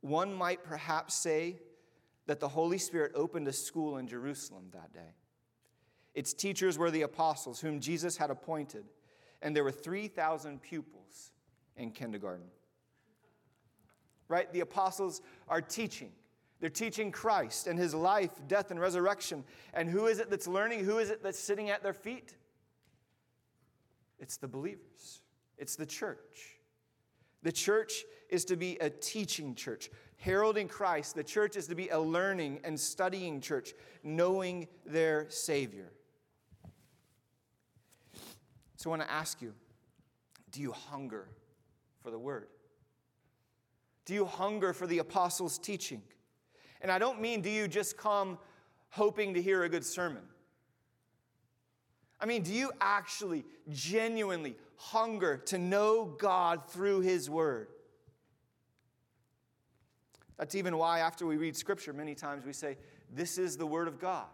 One 0.00 0.32
might 0.32 0.62
perhaps 0.62 1.14
say 1.14 1.58
that 2.26 2.38
the 2.38 2.48
Holy 2.48 2.78
Spirit 2.78 3.12
opened 3.14 3.48
a 3.48 3.52
school 3.52 3.96
in 3.96 4.06
Jerusalem 4.06 4.66
that 4.72 4.92
day. 4.92 5.16
Its 6.14 6.32
teachers 6.32 6.78
were 6.78 6.90
the 6.90 7.02
apostles, 7.02 7.60
whom 7.60 7.80
Jesus 7.80 8.16
had 8.16 8.30
appointed, 8.30 8.84
and 9.40 9.56
there 9.56 9.64
were 9.64 9.72
3,000 9.72 10.62
pupils 10.62 11.32
in 11.76 11.90
kindergarten. 11.90 12.46
Right? 14.28 14.52
The 14.52 14.60
apostles 14.60 15.22
are 15.48 15.60
teaching. 15.60 16.12
They're 16.60 16.70
teaching 16.70 17.10
Christ 17.10 17.66
and 17.66 17.78
his 17.78 17.92
life, 17.92 18.30
death, 18.46 18.70
and 18.70 18.78
resurrection. 18.78 19.42
And 19.74 19.88
who 19.88 20.06
is 20.06 20.20
it 20.20 20.30
that's 20.30 20.46
learning? 20.46 20.84
Who 20.84 20.98
is 20.98 21.10
it 21.10 21.22
that's 21.22 21.38
sitting 21.38 21.70
at 21.70 21.82
their 21.82 21.92
feet? 21.92 22.36
It's 24.20 24.36
the 24.36 24.46
believers, 24.46 25.21
it's 25.58 25.76
the 25.76 25.86
church. 25.86 26.56
The 27.42 27.52
church 27.52 28.04
is 28.28 28.44
to 28.46 28.56
be 28.56 28.76
a 28.76 28.88
teaching 28.88 29.54
church, 29.54 29.90
heralding 30.16 30.68
Christ. 30.68 31.14
The 31.14 31.24
church 31.24 31.56
is 31.56 31.66
to 31.68 31.74
be 31.74 31.88
a 31.88 31.98
learning 31.98 32.60
and 32.64 32.78
studying 32.78 33.40
church, 33.40 33.74
knowing 34.02 34.68
their 34.86 35.28
Savior. 35.28 35.92
So 38.76 38.90
I 38.90 38.96
want 38.96 39.02
to 39.02 39.10
ask 39.10 39.40
you 39.40 39.52
do 40.50 40.60
you 40.60 40.72
hunger 40.72 41.28
for 42.02 42.10
the 42.10 42.18
Word? 42.18 42.48
Do 44.04 44.14
you 44.14 44.26
hunger 44.26 44.72
for 44.72 44.86
the 44.86 44.98
apostles' 44.98 45.58
teaching? 45.58 46.02
And 46.80 46.90
I 46.90 46.98
don't 46.98 47.20
mean 47.20 47.40
do 47.40 47.50
you 47.50 47.68
just 47.68 47.96
come 47.96 48.38
hoping 48.92 49.32
to 49.32 49.40
hear 49.42 49.64
a 49.64 49.68
good 49.68 49.84
sermon. 49.84 50.22
I 52.20 52.26
mean, 52.26 52.42
do 52.42 52.52
you 52.52 52.70
actually 52.80 53.44
genuinely 53.70 54.54
hunger 54.82 55.36
to 55.46 55.58
know 55.58 56.04
God 56.18 56.68
through 56.68 57.00
His 57.00 57.30
Word? 57.30 57.68
That's 60.38 60.54
even 60.54 60.76
why, 60.76 61.00
after 61.00 61.26
we 61.26 61.36
read 61.36 61.56
Scripture, 61.56 61.92
many 61.92 62.14
times 62.14 62.44
we 62.44 62.52
say, 62.52 62.76
This 63.14 63.38
is 63.38 63.56
the 63.56 63.66
Word 63.66 63.88
of 63.88 64.00
God. 64.00 64.26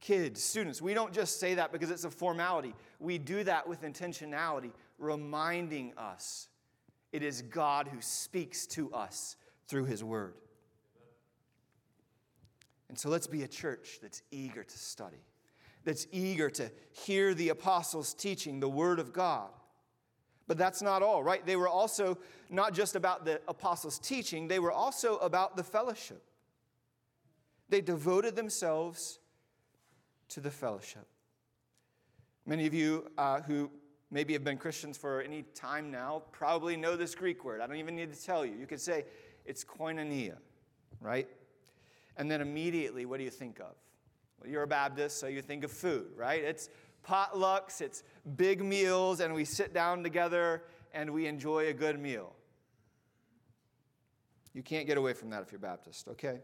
Kids, 0.00 0.42
students, 0.42 0.80
we 0.80 0.94
don't 0.94 1.12
just 1.12 1.40
say 1.40 1.54
that 1.54 1.72
because 1.72 1.90
it's 1.90 2.04
a 2.04 2.10
formality. 2.10 2.74
We 3.00 3.18
do 3.18 3.42
that 3.44 3.68
with 3.68 3.82
intentionality, 3.82 4.70
reminding 4.98 5.92
us 5.96 6.48
it 7.12 7.22
is 7.22 7.42
God 7.42 7.88
who 7.88 8.00
speaks 8.00 8.66
to 8.68 8.92
us 8.92 9.36
through 9.66 9.86
His 9.86 10.04
Word. 10.04 10.34
And 12.88 12.98
so 12.98 13.08
let's 13.08 13.26
be 13.26 13.42
a 13.42 13.48
church 13.48 13.98
that's 14.00 14.22
eager 14.30 14.64
to 14.64 14.78
study, 14.78 15.22
that's 15.88 16.06
eager 16.12 16.50
to 16.50 16.70
hear 16.92 17.32
the 17.32 17.48
apostles' 17.48 18.12
teaching, 18.12 18.60
the 18.60 18.68
Word 18.68 18.98
of 18.98 19.10
God. 19.10 19.48
But 20.46 20.58
that's 20.58 20.82
not 20.82 21.02
all, 21.02 21.22
right? 21.22 21.44
They 21.46 21.56
were 21.56 21.66
also 21.66 22.18
not 22.50 22.74
just 22.74 22.94
about 22.94 23.24
the 23.24 23.40
apostles' 23.48 23.98
teaching, 23.98 24.48
they 24.48 24.58
were 24.58 24.70
also 24.70 25.16
about 25.16 25.56
the 25.56 25.64
fellowship. 25.64 26.22
They 27.70 27.80
devoted 27.80 28.36
themselves 28.36 29.18
to 30.28 30.42
the 30.42 30.50
fellowship. 30.50 31.06
Many 32.44 32.66
of 32.66 32.74
you 32.74 33.10
uh, 33.16 33.40
who 33.40 33.70
maybe 34.10 34.34
have 34.34 34.44
been 34.44 34.58
Christians 34.58 34.98
for 34.98 35.22
any 35.22 35.42
time 35.54 35.90
now 35.90 36.22
probably 36.32 36.76
know 36.76 36.96
this 36.96 37.14
Greek 37.14 37.46
word. 37.46 37.62
I 37.62 37.66
don't 37.66 37.76
even 37.76 37.96
need 37.96 38.12
to 38.12 38.22
tell 38.22 38.44
you. 38.44 38.56
You 38.60 38.66
could 38.66 38.80
say 38.80 39.06
it's 39.46 39.64
koinonia, 39.64 40.36
right? 41.00 41.28
And 42.18 42.30
then 42.30 42.42
immediately, 42.42 43.06
what 43.06 43.16
do 43.16 43.24
you 43.24 43.30
think 43.30 43.58
of? 43.58 43.74
Well, 44.40 44.50
you're 44.50 44.62
a 44.62 44.68
Baptist, 44.68 45.18
so 45.18 45.26
you 45.26 45.42
think 45.42 45.64
of 45.64 45.70
food, 45.70 46.08
right? 46.16 46.42
It's 46.42 46.68
potlucks, 47.06 47.80
it's 47.80 48.02
big 48.36 48.62
meals, 48.62 49.20
and 49.20 49.34
we 49.34 49.44
sit 49.44 49.72
down 49.72 50.02
together 50.02 50.64
and 50.92 51.10
we 51.10 51.26
enjoy 51.26 51.68
a 51.68 51.72
good 51.72 51.98
meal. 51.98 52.34
You 54.54 54.62
can't 54.62 54.86
get 54.86 54.98
away 54.98 55.12
from 55.12 55.30
that 55.30 55.42
if 55.42 55.52
you're 55.52 55.58
Baptist, 55.58 56.08
okay? 56.08 56.40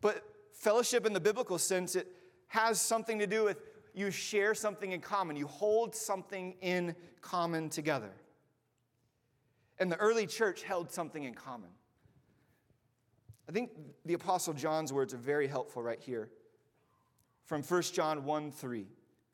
But 0.00 0.22
fellowship 0.52 1.06
in 1.06 1.12
the 1.12 1.20
biblical 1.20 1.58
sense, 1.58 1.94
it 1.96 2.06
has 2.48 2.80
something 2.80 3.18
to 3.18 3.26
do 3.26 3.44
with 3.44 3.58
you 3.94 4.10
share 4.10 4.54
something 4.54 4.92
in 4.92 5.00
common, 5.00 5.36
you 5.36 5.46
hold 5.46 5.94
something 5.94 6.54
in 6.60 6.94
common 7.20 7.68
together. 7.68 8.12
And 9.78 9.90
the 9.90 9.96
early 9.96 10.26
church 10.26 10.62
held 10.62 10.92
something 10.92 11.24
in 11.24 11.34
common. 11.34 11.70
I 13.48 13.52
think 13.52 13.70
the 14.04 14.14
Apostle 14.14 14.54
John's 14.54 14.92
words 14.92 15.12
are 15.12 15.18
very 15.18 15.48
helpful 15.48 15.82
right 15.82 16.00
here. 16.00 16.30
From 17.44 17.62
1 17.62 17.82
John 17.82 18.24
1 18.24 18.50
3. 18.52 18.86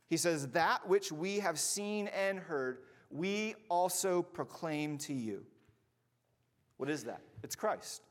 He 0.08 0.16
says, 0.16 0.48
That 0.48 0.88
which 0.88 1.12
we 1.12 1.38
have 1.40 1.58
seen 1.58 2.08
and 2.08 2.38
heard, 2.38 2.78
we 3.10 3.54
also 3.68 4.22
proclaim 4.22 4.98
to 4.98 5.12
you. 5.12 5.44
What 6.76 6.90
is 6.90 7.04
that? 7.04 7.20
It's 7.42 7.56
Christ. 7.56 8.02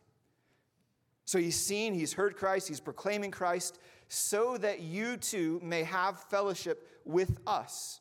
So 1.25 1.40
he's 1.40 1.60
seen, 1.60 1.94
he's 1.94 2.14
heard 2.14 2.36
Christ, 2.36 2.68
he's 2.68 2.80
proclaiming 2.80 3.32
Christ, 3.32 3.80
so 4.08 4.58
that 4.58 4.82
you 4.82 5.18
too 5.18 5.60
may 5.64 5.84
have 5.84 6.20
fellowship 6.20 6.88
with 7.04 7.40
us. 7.48 8.00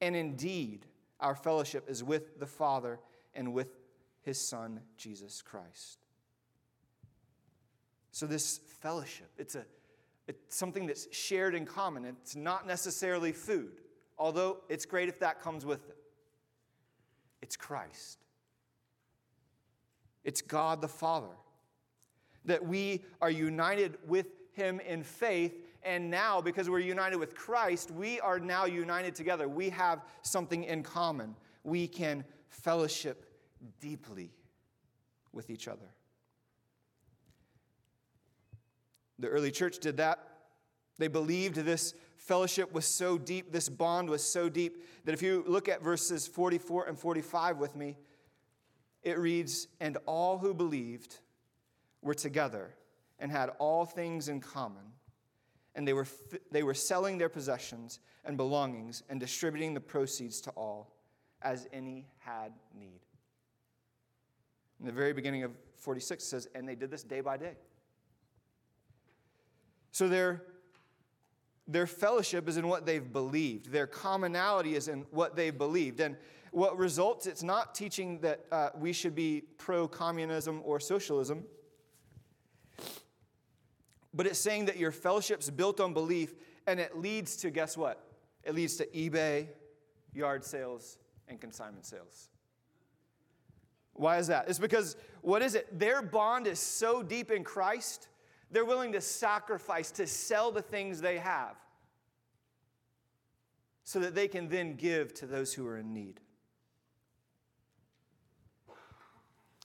And 0.00 0.14
indeed, 0.14 0.86
our 1.20 1.34
fellowship 1.34 1.88
is 1.88 2.04
with 2.04 2.38
the 2.38 2.46
Father 2.46 3.00
and 3.34 3.52
with 3.52 3.68
his 4.22 4.40
Son, 4.40 4.80
Jesus 4.96 5.42
Christ. 5.42 5.98
So, 8.12 8.26
this 8.26 8.60
fellowship, 8.80 9.30
it's, 9.38 9.54
a, 9.54 9.64
it's 10.28 10.56
something 10.56 10.86
that's 10.86 11.12
shared 11.14 11.54
in 11.54 11.66
common. 11.66 12.04
It's 12.04 12.36
not 12.36 12.66
necessarily 12.66 13.32
food, 13.32 13.80
although 14.18 14.58
it's 14.68 14.86
great 14.86 15.08
if 15.08 15.18
that 15.20 15.40
comes 15.40 15.66
with 15.66 15.88
it. 15.88 15.96
It's 17.40 17.56
Christ, 17.56 18.18
it's 20.24 20.42
God 20.42 20.80
the 20.80 20.88
Father. 20.88 21.34
That 22.44 22.64
we 22.66 23.04
are 23.20 23.30
united 23.30 23.98
with 24.06 24.26
Him 24.52 24.80
in 24.80 25.02
faith 25.04 25.54
And 25.84 26.10
now, 26.10 26.40
because 26.40 26.70
we're 26.70 26.78
united 26.78 27.16
with 27.16 27.34
Christ, 27.34 27.90
we 27.90 28.20
are 28.20 28.38
now 28.38 28.66
united 28.66 29.14
together. 29.14 29.48
We 29.48 29.68
have 29.70 30.04
something 30.22 30.64
in 30.64 30.82
common. 30.82 31.34
We 31.64 31.88
can 31.88 32.24
fellowship 32.48 33.26
deeply 33.80 34.30
with 35.32 35.50
each 35.50 35.66
other. 35.66 35.86
The 39.22 39.28
early 39.28 39.52
church 39.52 39.78
did 39.78 39.96
that. 39.98 40.18
They 40.98 41.06
believed 41.06 41.54
this 41.54 41.94
fellowship 42.16 42.72
was 42.72 42.84
so 42.84 43.16
deep, 43.16 43.52
this 43.52 43.68
bond 43.68 44.10
was 44.10 44.22
so 44.22 44.48
deep, 44.48 44.84
that 45.04 45.12
if 45.12 45.22
you 45.22 45.44
look 45.46 45.68
at 45.68 45.80
verses 45.80 46.26
44 46.26 46.86
and 46.86 46.98
45 46.98 47.58
with 47.58 47.76
me, 47.76 47.96
it 49.04 49.18
reads, 49.18 49.68
And 49.80 49.96
all 50.06 50.38
who 50.38 50.52
believed 50.52 51.18
were 52.02 52.14
together 52.14 52.74
and 53.20 53.30
had 53.30 53.50
all 53.60 53.86
things 53.86 54.28
in 54.28 54.40
common. 54.40 54.82
And 55.76 55.86
they 55.86 55.92
were, 55.92 56.06
they 56.50 56.64
were 56.64 56.74
selling 56.74 57.16
their 57.16 57.28
possessions 57.28 58.00
and 58.24 58.36
belongings 58.36 59.04
and 59.08 59.20
distributing 59.20 59.72
the 59.72 59.80
proceeds 59.80 60.40
to 60.42 60.50
all 60.50 60.96
as 61.42 61.68
any 61.72 62.06
had 62.18 62.52
need. 62.76 63.00
In 64.80 64.86
the 64.86 64.92
very 64.92 65.12
beginning 65.12 65.44
of 65.44 65.52
46 65.78 66.24
it 66.24 66.26
says, 66.26 66.48
And 66.56 66.68
they 66.68 66.74
did 66.74 66.90
this 66.90 67.04
day 67.04 67.20
by 67.20 67.36
day. 67.36 67.54
So 70.02 70.08
their, 70.08 70.42
their 71.68 71.86
fellowship 71.86 72.48
is 72.48 72.56
in 72.56 72.66
what 72.66 72.84
they've 72.84 73.12
believed, 73.12 73.70
their 73.70 73.86
commonality 73.86 74.74
is 74.74 74.88
in 74.88 75.06
what 75.12 75.36
they've 75.36 75.56
believed. 75.56 76.00
And 76.00 76.16
what 76.50 76.76
results, 76.76 77.28
it's 77.28 77.44
not 77.44 77.72
teaching 77.72 78.18
that 78.18 78.40
uh, 78.50 78.70
we 78.76 78.92
should 78.92 79.14
be 79.14 79.44
pro 79.58 79.86
communism 79.86 80.60
or 80.64 80.80
socialism, 80.80 81.44
but 84.12 84.26
it's 84.26 84.40
saying 84.40 84.64
that 84.64 84.76
your 84.76 84.90
fellowship's 84.90 85.50
built 85.50 85.78
on 85.78 85.94
belief 85.94 86.34
and 86.66 86.80
it 86.80 86.98
leads 86.98 87.36
to, 87.36 87.50
guess 87.52 87.76
what? 87.76 88.04
It 88.42 88.56
leads 88.56 88.74
to 88.78 88.86
eBay, 88.86 89.46
yard 90.12 90.42
sales, 90.42 90.98
and 91.28 91.40
consignment 91.40 91.86
sales. 91.86 92.28
Why 93.92 94.18
is 94.18 94.26
that? 94.26 94.48
It's 94.48 94.58
because, 94.58 94.96
what 95.20 95.42
is 95.42 95.54
it? 95.54 95.78
Their 95.78 96.02
bond 96.02 96.48
is 96.48 96.58
so 96.58 97.04
deep 97.04 97.30
in 97.30 97.44
Christ 97.44 98.08
they're 98.52 98.66
willing 98.66 98.92
to 98.92 99.00
sacrifice, 99.00 99.90
to 99.92 100.06
sell 100.06 100.52
the 100.52 100.62
things 100.62 101.00
they 101.00 101.18
have, 101.18 101.56
so 103.84 103.98
that 103.98 104.14
they 104.14 104.28
can 104.28 104.48
then 104.48 104.76
give 104.76 105.12
to 105.14 105.26
those 105.26 105.54
who 105.54 105.66
are 105.66 105.78
in 105.78 105.92
need. 105.92 106.20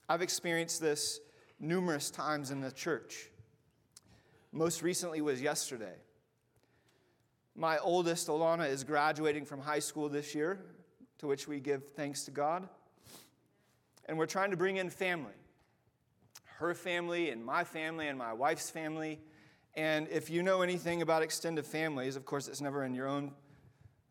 I've 0.08 0.22
experienced 0.22 0.80
this 0.80 1.20
numerous 1.60 2.10
times 2.10 2.50
in 2.50 2.62
the 2.62 2.72
church. 2.72 3.28
Most 4.52 4.82
recently 4.82 5.20
was 5.20 5.42
yesterday. 5.42 5.96
My 7.54 7.76
oldest, 7.78 8.28
Alana, 8.28 8.70
is 8.70 8.84
graduating 8.84 9.44
from 9.44 9.60
high 9.60 9.80
school 9.80 10.08
this 10.08 10.34
year, 10.34 10.64
to 11.18 11.26
which 11.26 11.46
we 11.46 11.60
give 11.60 11.90
thanks 11.90 12.24
to 12.24 12.30
God. 12.30 12.68
And 14.06 14.16
we're 14.16 14.26
trying 14.26 14.50
to 14.50 14.56
bring 14.56 14.78
in 14.78 14.88
family 14.88 15.34
her 16.58 16.74
family 16.74 17.30
and 17.30 17.44
my 17.44 17.62
family 17.62 18.08
and 18.08 18.18
my 18.18 18.32
wife's 18.32 18.68
family. 18.68 19.20
And 19.74 20.08
if 20.08 20.28
you 20.28 20.42
know 20.42 20.62
anything 20.62 21.02
about 21.02 21.22
extended 21.22 21.64
families, 21.64 22.16
of 22.16 22.24
course, 22.24 22.48
it's 22.48 22.60
never 22.60 22.84
in 22.84 22.94
your 22.94 23.06
own 23.06 23.32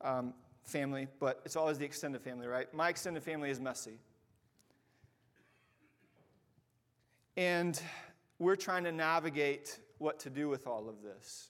um, 0.01 0.34
family, 0.63 1.08
but 1.20 1.42
it's 1.44 1.58
always 1.58 1.77
the 1.77 1.84
extended 1.84 2.22
family, 2.22 2.48
right? 2.48 2.74
My 2.74 2.88
extended 2.88 3.22
family 3.24 3.50
is 3.50 3.60
messy. 3.60 4.00
And 7.36 7.80
we're 8.39 8.56
trying 8.56 8.86
to 8.86 8.94
navigate 8.94 9.77
what 9.98 10.20
to 10.22 10.30
do 10.30 10.48
with 10.48 10.68
all 10.68 10.88
of 10.88 11.01
this. 11.04 11.50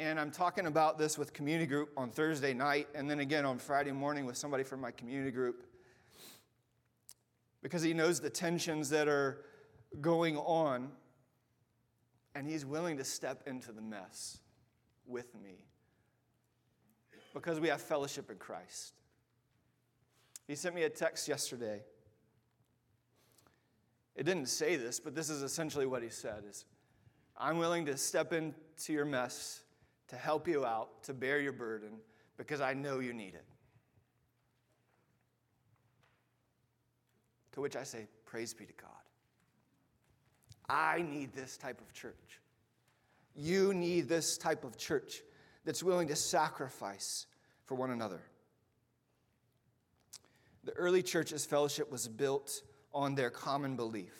And 0.00 0.18
I'm 0.18 0.32
talking 0.32 0.66
about 0.66 0.98
this 0.98 1.16
with 1.16 1.32
community 1.32 1.66
group 1.66 1.90
on 1.96 2.10
Thursday 2.10 2.52
night, 2.52 2.88
and 2.94 3.08
then 3.08 3.20
again 3.20 3.44
on 3.44 3.58
Friday 3.58 3.92
morning 3.92 4.26
with 4.26 4.36
somebody 4.36 4.64
from 4.64 4.80
my 4.80 4.90
community 4.90 5.30
group 5.30 5.62
because 7.66 7.82
he 7.82 7.92
knows 7.92 8.20
the 8.20 8.30
tensions 8.30 8.90
that 8.90 9.08
are 9.08 9.44
going 10.00 10.36
on, 10.36 10.88
and 12.36 12.46
he's 12.46 12.64
willing 12.64 12.96
to 12.96 13.02
step 13.02 13.42
into 13.48 13.72
the 13.72 13.82
mess 13.82 14.38
with 15.04 15.34
me 15.34 15.64
because 17.34 17.58
we 17.58 17.66
have 17.66 17.80
fellowship 17.80 18.30
in 18.30 18.36
Christ. 18.36 18.92
He 20.46 20.54
sent 20.54 20.76
me 20.76 20.84
a 20.84 20.88
text 20.88 21.26
yesterday. 21.26 21.82
It 24.14 24.22
didn't 24.22 24.46
say 24.46 24.76
this, 24.76 25.00
but 25.00 25.16
this 25.16 25.28
is 25.28 25.42
essentially 25.42 25.86
what 25.86 26.04
he 26.04 26.08
said 26.08 26.44
is 26.48 26.66
I'm 27.36 27.58
willing 27.58 27.84
to 27.86 27.96
step 27.96 28.32
into 28.32 28.92
your 28.92 29.04
mess 29.04 29.64
to 30.06 30.14
help 30.14 30.46
you 30.46 30.64
out, 30.64 31.02
to 31.02 31.12
bear 31.12 31.40
your 31.40 31.52
burden 31.52 31.98
because 32.36 32.60
I 32.60 32.74
know 32.74 33.00
you 33.00 33.12
need 33.12 33.34
it. 33.34 33.44
To 37.56 37.62
which 37.62 37.74
I 37.74 37.84
say, 37.84 38.06
Praise 38.26 38.52
be 38.52 38.66
to 38.66 38.72
God. 38.74 38.90
I 40.68 41.00
need 41.00 41.34
this 41.34 41.56
type 41.56 41.80
of 41.80 41.90
church. 41.94 42.40
You 43.34 43.72
need 43.72 44.10
this 44.10 44.36
type 44.36 44.62
of 44.62 44.76
church 44.76 45.22
that's 45.64 45.82
willing 45.82 46.08
to 46.08 46.16
sacrifice 46.16 47.26
for 47.64 47.74
one 47.74 47.90
another. 47.90 48.20
The 50.64 50.72
early 50.72 51.02
church's 51.02 51.46
fellowship 51.46 51.90
was 51.90 52.06
built 52.08 52.60
on 52.92 53.14
their 53.14 53.30
common 53.30 53.74
belief. 53.74 54.12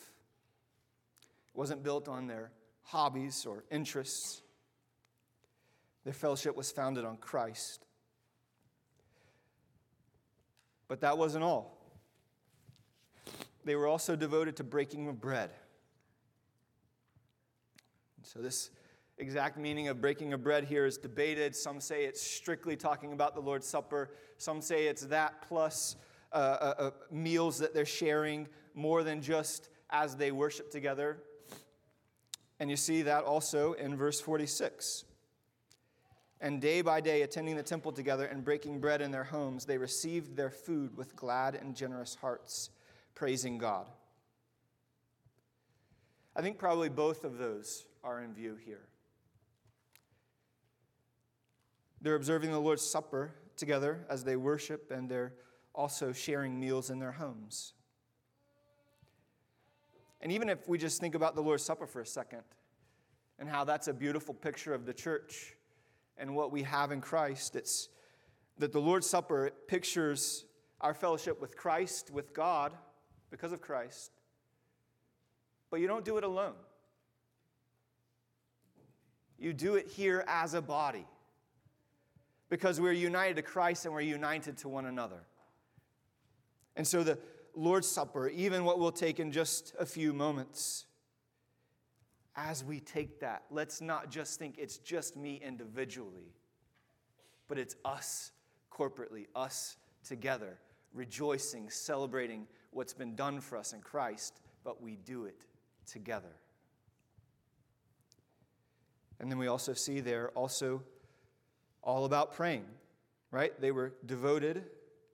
It 1.53 1.57
wasn't 1.57 1.83
built 1.83 2.07
on 2.07 2.25
their 2.25 2.51
hobbies 2.81 3.45
or 3.45 3.65
interests. 3.69 4.41
Their 6.05 6.13
fellowship 6.13 6.57
was 6.57 6.71
founded 6.71 7.05
on 7.05 7.17
Christ. 7.17 7.85
But 10.87 11.01
that 11.01 11.19
wasn't 11.19 11.43
all 11.43 11.76
they 13.67 13.75
were 13.75 13.87
also 13.87 14.15
devoted 14.15 14.55
to 14.57 14.63
breaking 14.63 15.07
of 15.07 15.19
bread. 15.19 15.51
So, 18.23 18.39
this 18.39 18.71
exact 19.17 19.57
meaning 19.57 19.87
of 19.87 20.01
breaking 20.01 20.33
of 20.33 20.43
bread 20.43 20.63
here 20.63 20.85
is 20.85 20.97
debated. 20.97 21.55
Some 21.55 21.79
say 21.79 22.05
it's 22.05 22.21
strictly 22.21 22.75
talking 22.75 23.13
about 23.13 23.35
the 23.35 23.41
Lord's 23.41 23.67
Supper, 23.67 24.11
some 24.37 24.61
say 24.61 24.87
it's 24.87 25.03
that 25.07 25.41
plus 25.47 25.95
uh, 26.33 26.35
uh, 26.35 26.73
uh, 26.77 26.91
meals 27.09 27.57
that 27.59 27.73
they're 27.73 27.85
sharing 27.85 28.47
more 28.73 29.03
than 29.03 29.21
just 29.21 29.69
as 29.89 30.15
they 30.15 30.31
worship 30.31 30.71
together. 30.71 31.17
And 32.59 32.69
you 32.69 32.75
see 32.75 33.03
that 33.03 33.23
also 33.23 33.73
in 33.73 33.95
verse 33.95 34.19
46. 34.19 35.05
And 36.39 36.61
day 36.61 36.81
by 36.81 37.01
day, 37.01 37.23
attending 37.23 37.55
the 37.55 37.63
temple 37.63 37.91
together 37.91 38.25
and 38.25 38.43
breaking 38.43 38.79
bread 38.79 39.01
in 39.01 39.11
their 39.11 39.23
homes, 39.23 39.65
they 39.65 39.77
received 39.77 40.35
their 40.35 40.51
food 40.51 40.95
with 40.95 41.15
glad 41.15 41.55
and 41.55 41.75
generous 41.75 42.15
hearts 42.15 42.69
praising 43.17 43.57
God. 43.57 43.87
I 46.35 46.43
think 46.43 46.59
probably 46.59 46.87
both 46.87 47.23
of 47.23 47.39
those 47.39 47.87
are 48.03 48.21
in 48.21 48.31
view 48.31 48.55
here. 48.63 48.85
They're 51.99 52.13
observing 52.13 52.51
the 52.51 52.59
Lord's 52.59 52.83
Supper 52.83 53.33
together 53.55 54.05
as 54.07 54.23
they 54.23 54.35
worship, 54.35 54.91
and 54.91 55.09
they're 55.09 55.33
also 55.73 56.11
sharing 56.11 56.59
meals 56.59 56.91
in 56.91 56.99
their 56.99 57.11
homes. 57.11 57.73
And 60.21 60.31
even 60.31 60.47
if 60.47 60.67
we 60.69 60.77
just 60.77 61.01
think 61.01 61.15
about 61.15 61.33
the 61.33 61.41
Lord's 61.41 61.63
Supper 61.63 61.87
for 61.87 62.01
a 62.01 62.05
second, 62.05 62.43
and 63.39 63.49
how 63.49 63.63
that's 63.63 63.87
a 63.87 63.93
beautiful 63.93 64.35
picture 64.35 64.75
of 64.75 64.85
the 64.85 64.93
church 64.93 65.55
and 66.19 66.35
what 66.35 66.51
we 66.51 66.61
have 66.61 66.91
in 66.91 67.01
Christ, 67.01 67.55
it's 67.55 67.89
that 68.59 68.71
the 68.71 68.79
Lord's 68.79 69.09
Supper 69.09 69.49
pictures 69.67 70.45
our 70.81 70.93
fellowship 70.93 71.41
with 71.41 71.57
Christ, 71.57 72.11
with 72.11 72.31
God, 72.31 72.73
because 73.29 73.51
of 73.51 73.61
Christ. 73.61 74.11
But 75.69 75.79
you 75.79 75.87
don't 75.87 76.05
do 76.05 76.17
it 76.17 76.23
alone. 76.23 76.55
You 79.37 79.53
do 79.53 79.75
it 79.75 79.87
here 79.87 80.23
as 80.27 80.53
a 80.53 80.61
body 80.61 81.05
because 82.49 82.81
we're 82.81 82.93
united 82.93 83.35
to 83.35 83.41
Christ 83.41 83.85
and 83.85 83.93
we're 83.93 84.01
united 84.01 84.57
to 84.59 84.69
one 84.69 84.85
another. 84.85 85.21
And 86.75 86.87
so 86.87 87.03
the 87.03 87.19
Lord's 87.55 87.87
Supper, 87.87 88.29
even 88.29 88.63
what 88.63 88.79
we'll 88.79 88.91
take 88.91 89.19
in 89.19 89.31
just 89.31 89.73
a 89.79 89.85
few 89.85 90.13
moments, 90.13 90.85
as 92.35 92.63
we 92.63 92.79
take 92.79 93.19
that, 93.19 93.43
let's 93.49 93.81
not 93.81 94.11
just 94.11 94.39
think 94.39 94.55
it's 94.57 94.77
just 94.77 95.17
me 95.17 95.41
individually, 95.43 96.33
but 97.47 97.57
it's 97.57 97.75
us 97.83 98.31
corporately, 98.71 99.25
us 99.35 99.77
together, 100.07 100.59
rejoicing, 100.93 101.69
celebrating 101.69 102.47
what's 102.77 102.93
been 102.93 103.15
done 103.15 103.41
for 103.41 103.57
us 103.57 103.73
in 103.73 103.81
Christ, 103.81 104.39
but 104.63 104.83
we 104.83 104.97
do 104.97 105.25
it 105.25 105.45
together. 105.87 106.35
And 109.19 109.31
then 109.31 109.39
we 109.39 109.47
also 109.47 109.73
see 109.73 109.99
there 109.99 110.29
also 110.35 110.83
all 111.81 112.05
about 112.05 112.35
praying, 112.35 112.65
right? 113.31 113.59
They 113.59 113.71
were 113.71 113.93
devoted, 114.05 114.63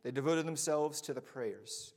they 0.03 0.11
devoted 0.11 0.45
themselves 0.45 0.99
to 1.03 1.13
the 1.13 1.21
prayers. 1.21 1.93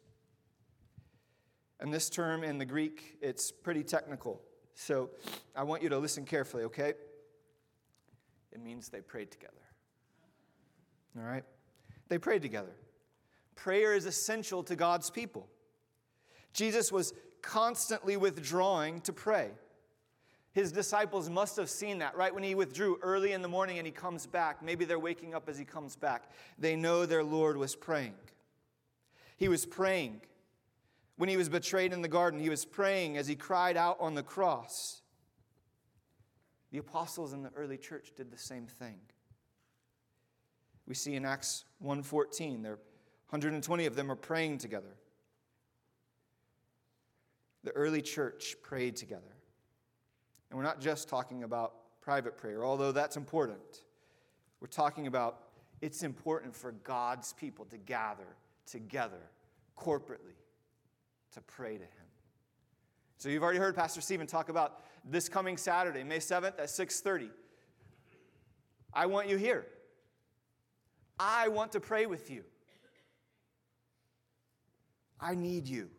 And 1.80 1.92
this 1.92 2.08
term 2.10 2.44
in 2.44 2.58
the 2.58 2.64
Greek, 2.64 3.16
it's 3.20 3.50
pretty 3.50 3.82
technical. 3.82 4.40
So 4.74 5.10
I 5.56 5.64
want 5.64 5.82
you 5.82 5.88
to 5.88 5.98
listen 5.98 6.24
carefully, 6.24 6.62
okay? 6.62 6.94
It 8.52 8.62
means 8.62 8.88
they 8.88 9.00
prayed 9.00 9.32
together. 9.32 9.54
All 11.18 11.24
right? 11.24 11.44
They 12.08 12.18
prayed 12.18 12.42
together. 12.42 12.76
Prayer 13.56 13.94
is 13.94 14.06
essential 14.06 14.62
to 14.62 14.76
God's 14.76 15.10
people. 15.10 15.48
Jesus 16.52 16.90
was 16.90 17.12
constantly 17.42 18.16
withdrawing 18.16 19.00
to 19.02 19.12
pray. 19.12 19.50
His 20.52 20.72
disciples 20.72 21.28
must 21.28 21.56
have 21.56 21.68
seen 21.68 21.98
that, 21.98 22.16
right? 22.16 22.34
When 22.34 22.42
he 22.42 22.54
withdrew 22.54 22.98
early 23.02 23.32
in 23.32 23.42
the 23.42 23.48
morning 23.48 23.78
and 23.78 23.86
he 23.86 23.92
comes 23.92 24.26
back, 24.26 24.62
maybe 24.62 24.86
they're 24.86 24.98
waking 24.98 25.34
up 25.34 25.48
as 25.48 25.58
he 25.58 25.66
comes 25.66 25.96
back. 25.96 26.30
They 26.58 26.76
know 26.76 27.04
their 27.04 27.22
Lord 27.22 27.58
was 27.58 27.76
praying. 27.76 28.14
He 29.36 29.48
was 29.48 29.66
praying. 29.66 30.22
When 31.16 31.28
he 31.28 31.36
was 31.36 31.50
betrayed 31.50 31.92
in 31.92 32.00
the 32.00 32.08
garden, 32.08 32.40
he 32.40 32.48
was 32.48 32.64
praying 32.64 33.18
as 33.18 33.26
he 33.26 33.36
cried 33.36 33.76
out 33.76 33.98
on 34.00 34.14
the 34.14 34.22
cross. 34.22 35.02
The 36.72 36.78
apostles 36.78 37.32
in 37.32 37.42
the 37.42 37.50
early 37.54 37.76
church 37.76 38.12
did 38.16 38.30
the 38.30 38.38
same 38.38 38.66
thing. 38.66 38.98
We 40.86 40.94
see 40.94 41.16
in 41.16 41.24
Acts 41.24 41.64
1:14, 41.82 42.62
there 42.62 42.78
120 43.28 43.86
of 43.86 43.94
them 43.94 44.10
are 44.10 44.16
praying 44.16 44.58
together. 44.58 44.96
The 47.64 47.72
early 47.72 48.02
church 48.02 48.56
prayed 48.62 48.96
together. 48.96 49.36
And 50.50 50.56
we're 50.56 50.64
not 50.64 50.80
just 50.80 51.08
talking 51.08 51.42
about 51.42 52.00
private 52.00 52.36
prayer, 52.36 52.64
although 52.64 52.92
that's 52.92 53.16
important. 53.16 53.82
We're 54.60 54.68
talking 54.68 55.06
about 55.06 55.40
it's 55.82 56.02
important 56.02 56.54
for 56.54 56.72
God's 56.72 57.32
people 57.32 57.64
to 57.66 57.76
gather 57.76 58.36
together 58.64 59.30
corporately 59.76 60.36
to 61.32 61.40
pray 61.42 61.76
to 61.76 61.84
Him. 61.84 62.06
So 63.18 63.28
you've 63.28 63.42
already 63.42 63.58
heard 63.58 63.74
Pastor 63.74 64.00
Stephen 64.00 64.26
talk 64.26 64.48
about 64.48 64.84
this 65.04 65.28
coming 65.28 65.56
Saturday, 65.56 66.04
May 66.04 66.18
7th 66.18 66.58
at 66.58 66.70
6:30. 66.70 67.30
I 68.92 69.06
want 69.06 69.28
you 69.28 69.36
here. 69.36 69.66
I 71.18 71.48
want 71.48 71.72
to 71.72 71.80
pray 71.80 72.06
with 72.06 72.30
you. 72.30 72.44
I 75.20 75.34
need 75.34 75.66
you. 75.66 75.90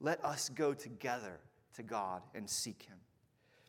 Let 0.00 0.24
us 0.24 0.48
go 0.48 0.74
together 0.74 1.40
to 1.74 1.82
God 1.82 2.22
and 2.34 2.48
seek 2.48 2.82
Him. 2.82 2.98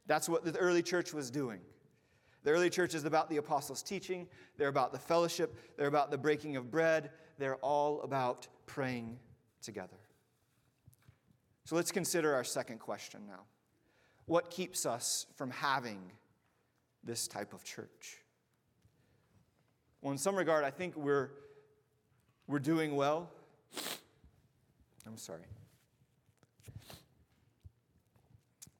That's 0.07 0.27
what 0.27 0.43
the 0.43 0.57
early 0.57 0.81
church 0.81 1.13
was 1.13 1.29
doing. 1.29 1.59
The 2.43 2.51
early 2.51 2.69
church 2.69 2.95
is 2.95 3.05
about 3.05 3.29
the 3.29 3.37
apostles' 3.37 3.83
teaching, 3.83 4.27
they're 4.57 4.69
about 4.69 4.93
the 4.93 4.99
fellowship, 4.99 5.55
they're 5.77 5.87
about 5.87 6.09
the 6.09 6.17
breaking 6.17 6.55
of 6.55 6.71
bread, 6.71 7.11
they're 7.37 7.57
all 7.57 8.01
about 8.01 8.47
praying 8.65 9.19
together. 9.61 9.97
So 11.65 11.75
let's 11.75 11.91
consider 11.91 12.33
our 12.33 12.43
second 12.43 12.79
question 12.79 13.21
now. 13.27 13.41
What 14.25 14.49
keeps 14.49 14.85
us 14.85 15.25
from 15.35 15.51
having 15.51 15.99
this 17.03 17.27
type 17.27 17.53
of 17.53 17.63
church? 17.63 18.23
Well, 20.01 20.11
in 20.11 20.17
some 20.17 20.35
regard, 20.35 20.63
I 20.63 20.71
think 20.71 20.95
we're, 20.95 21.31
we're 22.47 22.59
doing 22.59 22.95
well. 22.95 23.29
I'm 25.05 25.17
sorry. 25.17 25.41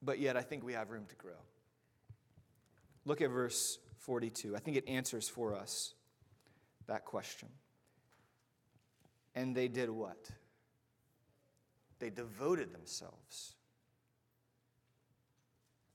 But 0.02 0.18
yet, 0.18 0.36
I 0.36 0.42
think 0.42 0.64
we 0.64 0.72
have 0.72 0.90
room 0.90 1.04
to 1.08 1.14
grow. 1.16 1.32
Look 3.04 3.20
at 3.20 3.30
verse 3.30 3.78
42. 3.98 4.56
I 4.56 4.58
think 4.58 4.76
it 4.76 4.88
answers 4.88 5.28
for 5.28 5.54
us 5.54 5.94
that 6.86 7.04
question. 7.04 7.48
And 9.34 9.54
they 9.54 9.68
did 9.68 9.90
what? 9.90 10.30
They 11.98 12.10
devoted 12.10 12.72
themselves. 12.72 13.54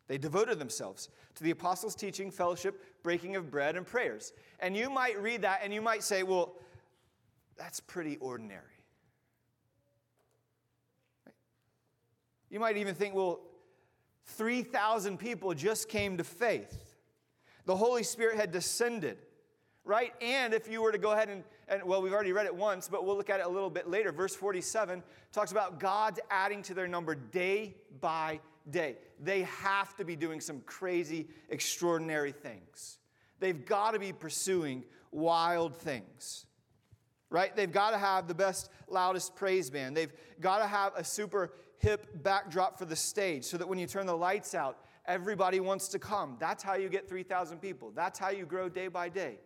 They 0.08 0.18
devoted 0.18 0.60
themselves 0.60 1.10
to 1.34 1.44
the 1.44 1.52
apostles' 1.52 1.96
teaching, 1.96 2.30
fellowship, 2.30 3.04
breaking 3.04 3.36
of 3.36 3.50
bread, 3.50 3.76
and 3.76 3.86
prayers. 3.86 4.34
And 4.60 4.78
you 4.78 4.89
might 4.89 5.20
read 5.20 5.41
that 5.41 5.62
and 5.63 5.74
you 5.74 5.82
might 5.82 6.04
say, 6.04 6.24
well, 6.24 6.56
that's 7.58 7.80
pretty 7.80 8.18
ordinary. 8.18 8.62
You 12.50 12.60
might 12.60 12.78
even 12.78 12.94
think, 12.94 13.15
well, 13.15 13.39
3,000 14.26 15.18
people 15.18 15.54
just 15.54 15.90
came 15.90 16.18
to 16.18 16.24
faith. 16.24 16.96
The 17.66 17.76
Holy 17.76 18.04
Spirit 18.04 18.38
had 18.38 18.52
descended, 18.52 19.18
right? 19.84 20.14
And 20.22 20.54
if 20.54 20.70
you 20.70 20.82
were 20.82 20.92
to 20.92 20.98
go 20.98 21.12
ahead 21.12 21.30
and 21.30 21.44
and 21.68 21.84
well, 21.84 22.02
we've 22.02 22.14
already 22.14 22.32
read 22.32 22.46
it 22.46 22.56
once, 22.56 22.88
but 22.88 23.06
we'll 23.06 23.18
look 23.18 23.30
at 23.30 23.40
it 23.40 23.46
a 23.46 23.50
little 23.50 23.70
bit 23.70 23.90
later. 23.90 24.12
Verse 24.12 24.36
47 24.36 25.02
talks 25.32 25.52
about 25.52 25.80
God's 25.80 26.20
adding 26.30 26.62
to 26.64 26.74
their 26.74 26.88
number 26.88 27.16
day 27.16 27.76
by 28.02 28.40
day. 28.70 28.98
They 29.20 29.44
have 29.44 29.96
to 29.98 30.06
be 30.06 30.16
doing 30.16 30.42
some 30.42 30.62
crazy, 30.62 31.28
extraordinary 31.50 32.32
things. 32.32 33.00
They've 33.40 33.66
got 33.66 33.92
to 33.92 34.00
be 34.00 34.14
pursuing 34.14 34.84
wild 35.12 35.76
things, 35.76 36.46
right? 37.30 37.56
They've 37.56 37.72
got 37.72 37.92
to 37.92 37.98
have 37.98 38.28
the 38.28 38.36
best, 38.36 38.70
loudest 38.88 39.36
praise 39.36 39.70
band. 39.70 39.98
They've 39.98 40.14
got 40.40 40.60
to 40.60 40.68
have 40.68 40.94
a 40.96 41.04
super 41.04 41.54
hip 41.86 42.24
backdrop 42.24 42.80
for 42.80 42.86
the 42.86 42.95
stage 42.95 43.43
so 43.43 43.58
that 43.58 43.67
when 43.67 43.78
you 43.78 43.86
turn 43.86 44.08
the 44.08 44.17
lights 44.17 44.56
out, 44.56 44.80
everybody 45.06 45.60
wants 45.60 45.88
to 45.89 46.00
come. 46.00 46.36
That's 46.39 46.63
how 46.63 46.74
you 46.74 46.89
get 46.89 47.08
3,000 47.08 47.60
people. 47.60 47.91
That's 47.93 48.17
how 48.17 48.30
you 48.30 48.43
grow 48.45 48.69
day 48.69 48.88
by 48.88 49.08
day. 49.08 49.38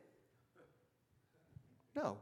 No. 1.97 2.17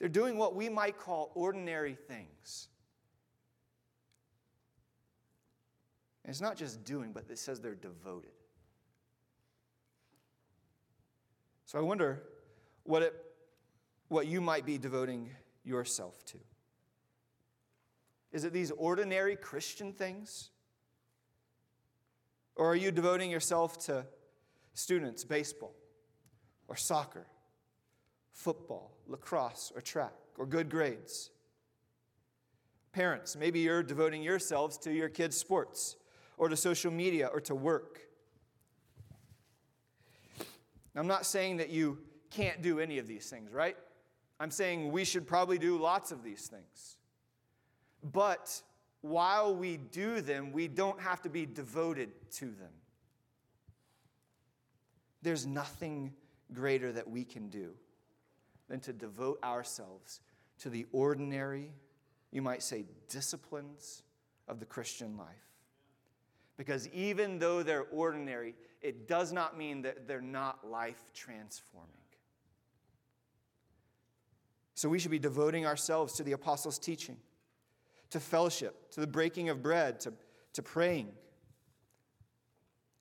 They're 0.00 0.08
doing 0.08 0.36
what 0.36 0.56
we 0.56 0.68
might 0.68 0.98
call 0.98 1.30
ordinary 1.36 1.94
things. 1.94 2.68
And 6.24 6.30
it's 6.30 6.40
not 6.40 6.56
just 6.56 6.82
doing, 6.82 7.12
but 7.12 7.26
it 7.30 7.38
says 7.38 7.60
they're 7.60 7.76
devoted. 7.76 8.32
So 11.66 11.78
I 11.78 11.82
wonder 11.82 12.24
what, 12.82 13.02
it, 13.02 13.14
what 14.08 14.26
you 14.26 14.40
might 14.40 14.66
be 14.66 14.78
devoting 14.78 15.30
yourself 15.64 16.24
to. 16.26 16.38
Is 18.34 18.44
it 18.44 18.52
these 18.52 18.70
ordinary 18.72 19.36
Christian 19.36 19.94
things? 19.94 20.50
Or 22.56 22.66
are 22.66 22.76
you 22.76 22.90
devoting 22.90 23.30
yourself 23.30 23.78
to 23.86 24.04
students, 24.74 25.24
baseball, 25.24 25.74
or 26.68 26.76
soccer, 26.76 27.26
football, 28.32 28.92
lacrosse, 29.06 29.72
or 29.74 29.80
track, 29.80 30.12
or 30.36 30.44
good 30.44 30.68
grades. 30.68 31.30
Parents, 32.92 33.36
maybe 33.36 33.60
you're 33.60 33.82
devoting 33.82 34.22
yourselves 34.22 34.76
to 34.78 34.92
your 34.92 35.08
kids' 35.08 35.36
sports, 35.36 35.96
or 36.36 36.48
to 36.48 36.56
social 36.56 36.90
media, 36.90 37.28
or 37.32 37.40
to 37.40 37.54
work. 37.54 38.00
I'm 40.96 41.06
not 41.08 41.26
saying 41.26 41.56
that 41.56 41.70
you 41.70 41.98
can't 42.30 42.62
do 42.62 42.78
any 42.78 42.98
of 42.98 43.08
these 43.08 43.28
things, 43.28 43.52
right? 43.52 43.76
I'm 44.38 44.50
saying 44.50 44.92
we 44.92 45.04
should 45.04 45.26
probably 45.26 45.58
do 45.58 45.76
lots 45.76 46.12
of 46.12 46.22
these 46.22 46.46
things. 46.46 46.98
But 48.12 48.62
while 49.00 49.54
we 49.54 49.78
do 49.78 50.20
them, 50.20 50.52
we 50.52 50.68
don't 50.68 51.00
have 51.00 51.22
to 51.22 51.28
be 51.28 51.46
devoted 51.46 52.10
to 52.32 52.46
them. 52.46 52.72
There's 55.22 55.46
nothing 55.46 56.12
greater 56.52 56.92
that 56.92 57.08
we 57.08 57.24
can 57.24 57.48
do 57.48 57.70
than 58.68 58.80
to 58.80 58.92
devote 58.92 59.42
ourselves 59.42 60.20
to 60.58 60.68
the 60.70 60.86
ordinary, 60.92 61.72
you 62.30 62.42
might 62.42 62.62
say, 62.62 62.84
disciplines 63.08 64.02
of 64.48 64.60
the 64.60 64.66
Christian 64.66 65.16
life. 65.16 65.28
Because 66.56 66.88
even 66.88 67.38
though 67.38 67.62
they're 67.62 67.86
ordinary, 67.90 68.54
it 68.80 69.08
does 69.08 69.32
not 69.32 69.56
mean 69.56 69.82
that 69.82 70.06
they're 70.06 70.20
not 70.20 70.68
life 70.68 71.02
transforming. 71.14 71.90
So 74.74 74.88
we 74.88 74.98
should 74.98 75.10
be 75.10 75.18
devoting 75.18 75.66
ourselves 75.66 76.12
to 76.14 76.22
the 76.22 76.32
apostles' 76.32 76.78
teaching, 76.78 77.16
to 78.14 78.20
fellowship, 78.20 78.92
to 78.92 79.00
the 79.00 79.08
breaking 79.08 79.48
of 79.48 79.60
bread, 79.60 79.98
to, 79.98 80.12
to 80.52 80.62
praying. 80.62 81.08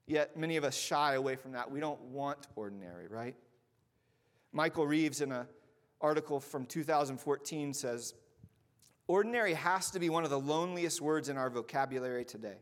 Yet 0.08 0.36
many 0.36 0.58
of 0.58 0.64
us 0.64 0.76
shy 0.76 1.14
away 1.14 1.36
from 1.36 1.52
that. 1.52 1.70
We 1.70 1.80
don't 1.80 2.02
want 2.06 2.48
ordinary, 2.56 3.08
right? 3.08 3.36
Michael 4.52 4.88
Reeves, 4.88 5.22
in 5.22 5.32
an 5.32 5.46
article 6.02 6.40
from 6.40 6.66
2014, 6.66 7.76
says 7.76 8.16
Ordinary 9.06 9.54
has 9.54 9.92
to 9.92 10.00
be 10.00 10.10
one 10.10 10.24
of 10.24 10.32
the 10.32 10.40
loneliest 10.40 11.00
words 11.00 11.30
in 11.30 11.38
our 11.38 11.52
vocabulary 11.52 12.26
today. 12.26 12.58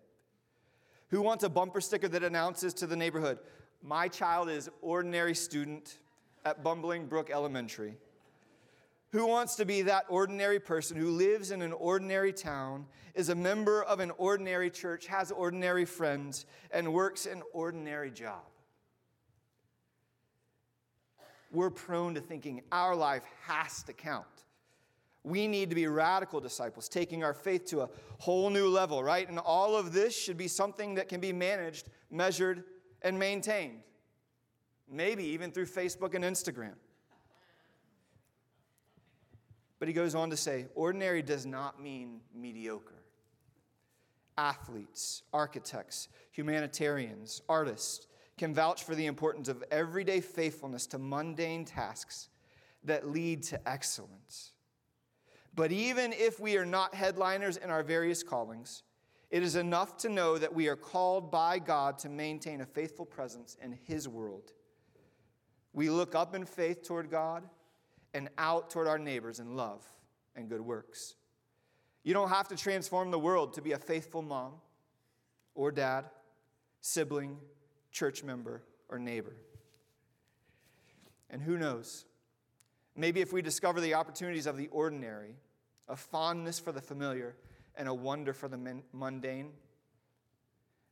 Who 1.07 1.21
wants 1.21 1.45
a 1.45 1.49
bumper 1.49 1.79
sticker 1.79 2.09
that 2.09 2.21
announces 2.21 2.73
to 2.75 2.85
the 2.85 2.97
neighborhood, 2.97 3.39
My 3.81 4.09
child 4.09 4.49
is 4.49 4.69
ordinary 4.81 5.35
student 5.35 5.99
at 6.43 6.65
Bumbling 6.65 7.05
Brook 7.07 7.29
Elementary? 7.31 7.95
Who 9.11 9.27
wants 9.27 9.55
to 9.55 9.65
be 9.65 9.81
that 9.83 10.05
ordinary 10.09 10.59
person 10.59 10.97
who 10.97 11.11
lives 11.11 11.51
in 11.51 11.61
an 11.61 11.73
ordinary 11.73 12.31
town, 12.31 12.85
is 13.13 13.29
a 13.29 13.35
member 13.35 13.83
of 13.83 13.99
an 13.99 14.11
ordinary 14.17 14.69
church, 14.69 15.07
has 15.07 15.31
ordinary 15.31 15.83
friends, 15.83 16.45
and 16.71 16.93
works 16.93 17.25
an 17.25 17.41
ordinary 17.53 18.09
job? 18.09 18.43
we're 21.51 21.69
prone 21.69 22.15
to 22.15 22.21
thinking 22.21 22.61
our 22.71 22.95
life 22.95 23.23
has 23.45 23.83
to 23.83 23.93
count. 23.93 24.25
We 25.23 25.47
need 25.47 25.69
to 25.69 25.75
be 25.75 25.85
radical 25.87 26.39
disciples, 26.39 26.89
taking 26.89 27.23
our 27.23 27.33
faith 27.33 27.65
to 27.65 27.81
a 27.81 27.89
whole 28.17 28.49
new 28.49 28.67
level, 28.67 29.03
right? 29.03 29.27
And 29.27 29.37
all 29.37 29.75
of 29.75 29.93
this 29.93 30.17
should 30.17 30.37
be 30.37 30.47
something 30.47 30.95
that 30.95 31.09
can 31.09 31.19
be 31.21 31.31
managed, 31.31 31.89
measured, 32.09 32.63
and 33.03 33.19
maintained, 33.19 33.81
maybe 34.89 35.23
even 35.25 35.51
through 35.51 35.67
Facebook 35.67 36.15
and 36.15 36.23
Instagram. 36.23 36.73
But 39.81 39.87
he 39.87 39.95
goes 39.95 40.13
on 40.13 40.29
to 40.29 40.37
say 40.37 40.67
ordinary 40.75 41.23
does 41.23 41.47
not 41.47 41.81
mean 41.81 42.19
mediocre. 42.35 43.01
Athletes, 44.37 45.23
architects, 45.33 46.07
humanitarians, 46.29 47.41
artists 47.49 48.05
can 48.37 48.53
vouch 48.53 48.83
for 48.83 48.93
the 48.93 49.07
importance 49.07 49.47
of 49.47 49.63
everyday 49.71 50.21
faithfulness 50.21 50.85
to 50.85 50.99
mundane 50.99 51.65
tasks 51.65 52.29
that 52.83 53.07
lead 53.07 53.41
to 53.41 53.67
excellence. 53.67 54.51
But 55.55 55.71
even 55.71 56.13
if 56.13 56.39
we 56.39 56.57
are 56.57 56.65
not 56.65 56.93
headliners 56.93 57.57
in 57.57 57.71
our 57.71 57.81
various 57.81 58.21
callings, 58.21 58.83
it 59.31 59.41
is 59.41 59.55
enough 59.55 59.97
to 59.97 60.09
know 60.09 60.37
that 60.37 60.53
we 60.53 60.67
are 60.67 60.75
called 60.75 61.31
by 61.31 61.57
God 61.57 61.97
to 61.99 62.09
maintain 62.09 62.61
a 62.61 62.67
faithful 62.67 63.05
presence 63.07 63.57
in 63.59 63.75
His 63.87 64.07
world. 64.07 64.51
We 65.73 65.89
look 65.89 66.13
up 66.13 66.35
in 66.35 66.45
faith 66.45 66.83
toward 66.83 67.09
God 67.09 67.49
and 68.13 68.29
out 68.37 68.69
toward 68.69 68.87
our 68.87 68.99
neighbors 68.99 69.39
in 69.39 69.55
love 69.55 69.85
and 70.35 70.49
good 70.49 70.61
works. 70.61 71.15
You 72.03 72.13
don't 72.13 72.29
have 72.29 72.47
to 72.49 72.55
transform 72.55 73.11
the 73.11 73.19
world 73.19 73.53
to 73.53 73.61
be 73.61 73.73
a 73.73 73.77
faithful 73.77 74.21
mom 74.21 74.53
or 75.53 75.71
dad, 75.71 76.05
sibling, 76.81 77.37
church 77.91 78.23
member, 78.23 78.63
or 78.89 78.97
neighbor. 78.97 79.35
And 81.29 81.41
who 81.41 81.57
knows? 81.57 82.05
Maybe 82.95 83.21
if 83.21 83.31
we 83.31 83.41
discover 83.41 83.79
the 83.79 83.93
opportunities 83.93 84.47
of 84.47 84.57
the 84.57 84.67
ordinary, 84.67 85.35
a 85.87 85.95
fondness 85.95 86.59
for 86.59 86.71
the 86.71 86.81
familiar, 86.81 87.35
and 87.75 87.87
a 87.87 87.93
wonder 87.93 88.33
for 88.33 88.47
the 88.47 88.81
mundane, 88.91 89.51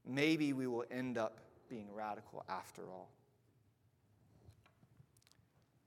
maybe 0.05 0.53
we 0.53 0.67
will 0.67 0.85
end 0.89 1.17
up 1.17 1.39
being 1.69 1.87
radical 1.93 2.45
after 2.47 2.83
all. 2.89 3.09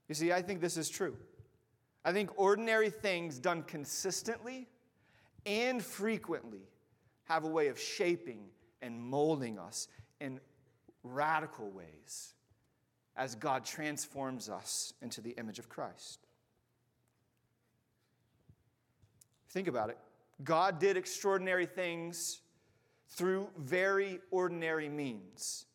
You 0.07 0.15
see, 0.15 0.31
I 0.31 0.41
think 0.41 0.61
this 0.61 0.77
is 0.77 0.89
true. 0.89 1.17
I 2.05 2.11
think 2.11 2.31
ordinary 2.35 2.89
things 2.89 3.39
done 3.39 3.63
consistently 3.63 4.67
and 5.45 5.83
frequently 5.83 6.67
have 7.25 7.45
a 7.45 7.47
way 7.47 7.67
of 7.67 7.79
shaping 7.79 8.45
and 8.81 8.99
molding 8.99 9.57
us 9.57 9.87
in 10.19 10.39
radical 11.03 11.69
ways 11.71 12.33
as 13.15 13.35
God 13.35 13.63
transforms 13.63 14.49
us 14.49 14.93
into 15.01 15.21
the 15.21 15.31
image 15.31 15.59
of 15.59 15.69
Christ. 15.69 16.19
Think 19.49 19.67
about 19.67 19.89
it. 19.89 19.97
God 20.43 20.79
did 20.79 20.97
extraordinary 20.97 21.67
things 21.67 22.41
through 23.09 23.49
very 23.57 24.19
ordinary 24.31 24.89
means. 24.89 25.65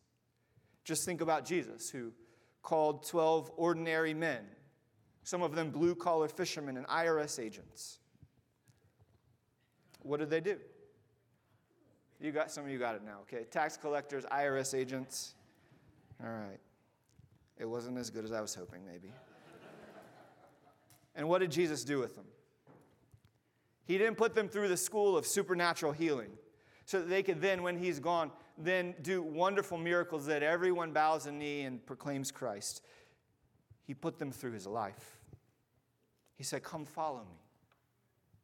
Just 0.85 1.05
think 1.05 1.21
about 1.21 1.45
Jesus, 1.45 1.89
who 1.89 2.13
called 2.63 3.07
12 3.07 3.53
ordinary 3.57 4.15
men, 4.15 4.45
some 5.23 5.43
of 5.43 5.55
them 5.55 5.71
blue 5.71 5.95
collar 5.95 6.29
fishermen 6.29 6.77
and 6.77 6.87
IRS 6.87 7.43
agents. 7.43 7.99
What 10.03 10.21
did 10.21 10.31
they 10.31 10.41
do? 10.41 10.59
You 12.21 12.33
got 12.33 12.51
some 12.51 12.65
of 12.65 12.71
you 12.71 12.79
got 12.79 12.97
it 12.97 13.05
now, 13.05 13.19
okay? 13.23 13.45
Tax 13.45 13.77
collectors, 13.77 14.25
IRS 14.25 14.77
agents. 14.77 15.35
All 16.23 16.31
right. 16.31 16.59
It 17.59 17.67
wasn't 17.67 17.99
as 17.99 18.11
good 18.11 18.25
as 18.25 18.33
I 18.33 18.41
was 18.41 18.55
hoping, 18.55 18.85
maybe. 18.85 19.13
and 21.15 21.29
what 21.29 21.41
did 21.41 21.51
Jesus 21.51 21.85
do 21.85 21.99
with 21.99 22.17
them? 22.17 22.27
He 23.85 23.99
didn't 23.99 24.17
put 24.17 24.35
them 24.35 24.49
through 24.49 24.69
the 24.69 24.77
school 24.77 25.17
of 25.17 25.27
supernatural 25.27 25.93
healing 25.93 26.31
so 26.89 27.01
that 27.01 27.11
they 27.11 27.23
could 27.23 27.43
then, 27.43 27.63
when 27.63 27.77
he's 27.77 28.01
gone, 28.01 28.31
then 28.57 28.95
do 29.03 29.21
wonderful 29.21 29.77
miracles 29.77 30.25
that 30.25 30.43
everyone 30.43 30.91
bows 30.91 31.27
a 31.27 31.31
knee 31.31 31.61
and 31.65 31.85
proclaims 31.85 32.31
Christ. 32.31 32.83
He 33.87 33.93
put 33.93 34.19
them 34.19 34.33
through 34.33 34.53
his 34.53 34.67
life. 34.67 35.19
He 36.37 36.45
said, 36.45 36.63
Come 36.63 36.87
follow 36.87 37.27
me. 37.29 37.43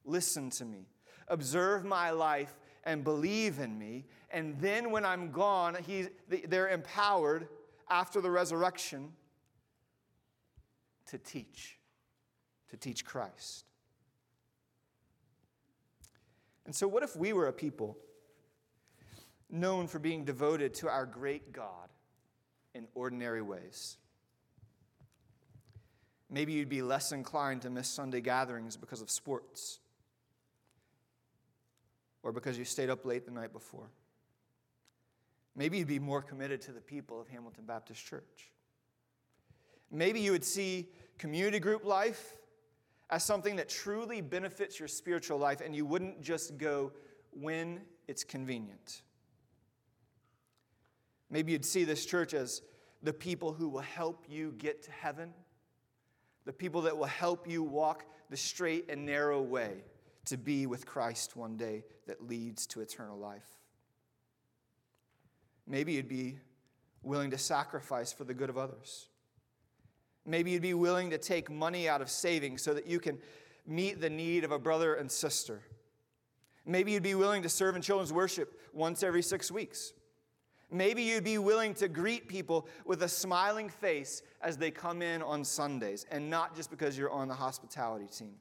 Listen 0.04 0.50
to 0.50 0.66
me. 0.66 0.88
Observe 1.28 1.87
my 1.87 2.11
life 2.11 2.61
and 2.85 3.02
believe 3.02 3.61
in 3.61 3.78
me. 3.78 4.04
And 4.30 4.61
then 4.61 4.90
when 4.90 5.07
I'm 5.07 5.30
gone, 5.30 5.78
he, 5.83 6.09
they're 6.28 6.68
empowered 6.68 7.48
after 7.88 8.20
the 8.20 8.30
resurrection 8.30 9.14
to 11.07 11.16
teach, 11.16 11.78
to 12.68 12.76
teach 12.76 13.07
Christ. 13.07 13.64
And 16.66 16.74
so, 16.74 16.87
what 16.87 17.02
if 17.02 17.16
we 17.16 17.33
were 17.33 17.46
a 17.46 17.52
people 17.52 17.96
known 19.50 19.87
for 19.87 19.98
being 19.98 20.24
devoted 20.24 20.74
to 20.74 20.88
our 20.88 21.07
great 21.07 21.52
God 21.52 21.88
in 22.74 22.87
ordinary 22.94 23.42
ways? 23.42 23.96
Maybe 26.30 26.52
you'd 26.52 26.68
be 26.68 26.83
less 26.83 27.12
inclined 27.12 27.62
to 27.62 27.70
miss 27.70 27.88
Sunday 27.88 28.20
gatherings 28.20 28.76
because 28.76 29.00
of 29.00 29.11
sports 29.11 29.78
or 32.22 32.33
because 32.33 32.59
you 32.59 32.64
stayed 32.64 32.90
up 32.90 33.04
late 33.04 33.24
the 33.26 33.30
night 33.30 33.52
before. 33.52 33.88
Maybe 35.54 35.78
you'd 35.78 35.87
be 35.87 36.00
more 36.00 36.22
committed 36.22 36.61
to 36.62 36.72
the 36.72 36.80
people 36.80 37.20
of 37.20 37.28
Hamilton 37.28 37.64
Baptist 37.66 38.04
Church. 38.04 38.50
Maybe 39.90 40.20
you 40.20 40.33
would 40.33 40.44
see 40.44 40.88
community 41.18 41.61
group 41.61 41.85
life 41.85 42.35
as 43.11 43.22
something 43.22 43.57
that 43.57 43.68
truly 43.68 44.20
benefits 44.20 44.78
your 44.78 44.88
spiritual 44.88 45.38
life 45.38 45.61
and 45.61 45.76
you 45.76 45.87
wouldn't 45.87 46.20
just 46.20 46.57
go 46.59 46.90
when 47.30 47.80
it's 48.09 48.24
convenient. 48.24 49.02
Maybe 51.35 51.51
you'd 51.51 51.64
see 51.64 51.83
this 51.83 52.07
church 52.07 52.33
as 52.33 52.62
the 53.03 53.12
people 53.12 53.53
who 53.53 53.68
will 53.68 53.81
help 53.81 54.25
you 54.29 54.55
get 54.57 54.85
to 54.85 54.92
heaven, 54.92 55.35
the 56.44 56.53
people 56.53 56.83
that 56.83 56.97
will 56.97 57.07
help 57.07 57.51
you 57.51 57.61
walk 57.64 58.05
the 58.31 58.37
straight 58.37 58.88
and 58.88 59.05
narrow 59.05 59.42
way 59.42 59.83
to 60.27 60.37
be 60.37 60.66
with 60.66 60.87
Christ 60.87 61.35
one 61.35 61.57
day 61.57 61.83
that 62.07 62.25
leads 62.25 62.68
to 62.68 62.83
eternal 62.83 63.18
life. 63.18 63.49
Maybe 65.66 65.94
you'd 65.94 66.07
be 66.07 66.38
willing 67.03 67.33
to 67.33 67.38
sacrifice 67.38 68.12
for 68.12 68.23
the 68.23 68.33
good 68.33 68.49
of 68.49 68.57
others. 68.57 69.09
Maybe 70.25 70.53
you'd 70.53 70.62
be 70.62 70.73
willing 70.73 71.11
to 71.11 71.18
take 71.18 71.51
money 71.51 71.88
out 71.88 72.01
of 72.01 72.11
savings 72.11 72.62
so 72.62 72.75
that 72.75 72.87
you 72.87 73.01
can 73.01 73.18
meet 73.66 74.01
the 74.01 74.09
need 74.09 74.44
of 74.44 74.53
a 74.53 74.59
brother 74.61 74.94
and 74.94 75.11
sister. 75.11 75.62
Maybe 76.64 76.92
you'd 76.92 77.03
be 77.03 77.16
willing 77.16 77.42
to 77.42 77.49
serve 77.49 77.75
in 77.75 77.83
children's 77.83 78.12
worship 78.12 78.57
once 78.73 79.03
every 79.03 79.23
six 79.23 79.51
weeks. 79.51 79.94
Maybe 80.75 81.03
you'd 81.05 81.23
be 81.23 81.39
willing 81.39 81.73
to 81.75 81.87
greet 81.87 82.27
people 82.27 82.67
with 82.85 83.05
a 83.05 83.09
smiling 83.09 83.69
face 83.69 84.23
as 84.43 84.57
they 84.57 84.73
come 84.73 85.03
in 85.03 85.23
on 85.23 85.45
Sundays, 85.45 86.05
and 86.11 86.29
not 86.29 86.57
just 86.57 86.69
because 86.69 86.99
you're 86.99 87.13
on 87.13 87.29
the 87.29 87.35
hospitality 87.35 88.07
team. 88.07 88.35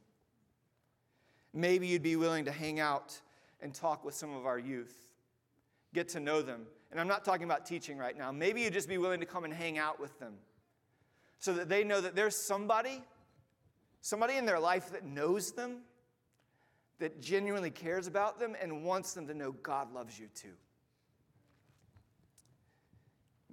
Maybe 1.54 1.86
you'd 1.86 2.02
be 2.02 2.16
willing 2.16 2.46
to 2.46 2.52
hang 2.52 2.80
out 2.80 3.22
and 3.62 3.72
talk 3.72 4.04
with 4.04 4.16
some 4.16 4.36
of 4.36 4.48
our 4.48 4.58
youth, 4.58 4.96
get 5.94 6.10
to 6.10 6.20
know 6.20 6.42
them. 6.42 6.66
And 6.90 7.00
I'm 7.00 7.08
not 7.08 7.24
talking 7.24 7.44
about 7.44 7.68
teaching 7.68 8.00
right 8.00 8.18
now. 8.18 8.32
Maybe 8.32 8.62
you'd 8.62 8.74
just 8.74 8.90
be 8.90 8.98
willing 8.98 9.20
to 9.20 9.28
come 9.28 9.44
and 9.44 9.54
hang 9.54 9.78
out 9.78 10.00
with 10.00 10.18
them 10.18 10.34
so 11.38 11.54
that 11.54 11.70
they 11.70 11.84
know 11.84 12.02
that 12.02 12.16
there's 12.16 12.36
somebody, 12.36 13.04
somebody 14.02 14.38
in 14.38 14.48
their 14.48 14.60
life 14.60 14.92
that 14.92 15.06
knows 15.06 15.52
them, 15.52 15.82
that 16.98 17.22
genuinely 17.22 17.70
cares 17.70 18.08
about 18.08 18.40
them, 18.40 18.56
and 18.60 18.84
wants 18.84 19.14
them 19.14 19.28
to 19.28 19.36
know 19.36 19.52
God 19.52 19.94
loves 19.94 20.18
you 20.18 20.30
too. 20.34 20.56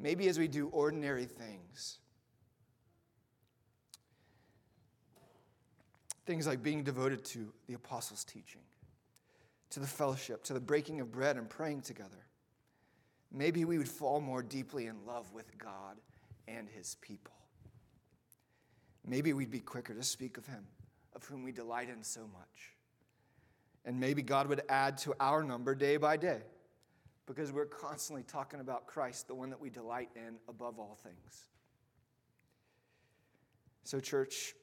Maybe 0.01 0.29
as 0.29 0.39
we 0.39 0.49
do 0.49 0.69
ordinary 0.69 1.27
things, 1.27 2.01
Things 6.31 6.47
like 6.47 6.63
being 6.63 6.85
devoted 6.85 7.25
to 7.25 7.53
the 7.67 7.75
apostles' 7.75 8.23
teaching, 8.23 8.61
to 9.71 9.81
the 9.81 9.87
fellowship, 9.89 10.45
to 10.45 10.53
the 10.53 10.61
breaking 10.61 11.01
of 11.01 11.11
bread 11.11 11.37
and 11.37 11.51
praying 11.51 11.81
together. 11.81 12.25
Maybe 13.33 13.65
we 13.65 13.79
would 13.79 13.89
fall 13.89 14.21
more 14.21 14.41
deeply 14.41 14.87
in 14.87 15.05
love 15.05 15.33
with 15.33 15.59
God 15.59 15.97
and 16.47 16.69
his 16.69 16.95
people. 17.01 17.35
Maybe 19.05 19.33
we'd 19.33 19.51
be 19.51 19.59
quicker 19.59 19.93
to 19.93 20.05
speak 20.05 20.37
of 20.37 20.47
him, 20.47 20.67
of 21.17 21.25
whom 21.25 21.43
we 21.43 21.51
delight 21.51 21.89
in 21.89 22.05
so 22.05 22.21
much. 22.33 22.77
And 23.85 23.99
maybe 23.99 24.23
God 24.23 24.47
would 24.47 24.63
add 24.69 24.99
to 24.99 25.15
our 25.19 25.43
number 25.43 25.75
day 25.75 25.97
by 25.97 26.17
day 26.17 26.43
because 27.31 27.53
we're 27.53 27.65
constantly 27.65 28.25
talking 28.25 28.59
about 28.59 28.89
Christ, 28.89 29.29
the 29.29 29.37
one 29.37 29.51
that 29.51 29.61
we 29.61 29.71
delight 29.71 30.09
in 30.17 30.35
above 30.49 30.81
all 30.81 30.99
things. 31.01 31.45
So, 33.85 34.01
church, 34.01 34.55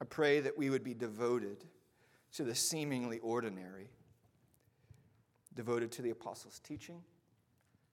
I 0.00 0.04
pray 0.04 0.38
that 0.38 0.56
we 0.56 0.70
would 0.70 0.84
be 0.84 0.94
devoted 0.94 1.64
to 2.34 2.44
the 2.44 2.54
seemingly 2.54 3.18
ordinary, 3.18 3.90
devoted 5.56 5.90
to 5.92 6.02
the 6.02 6.10
apostles' 6.10 6.60
teaching, 6.60 7.02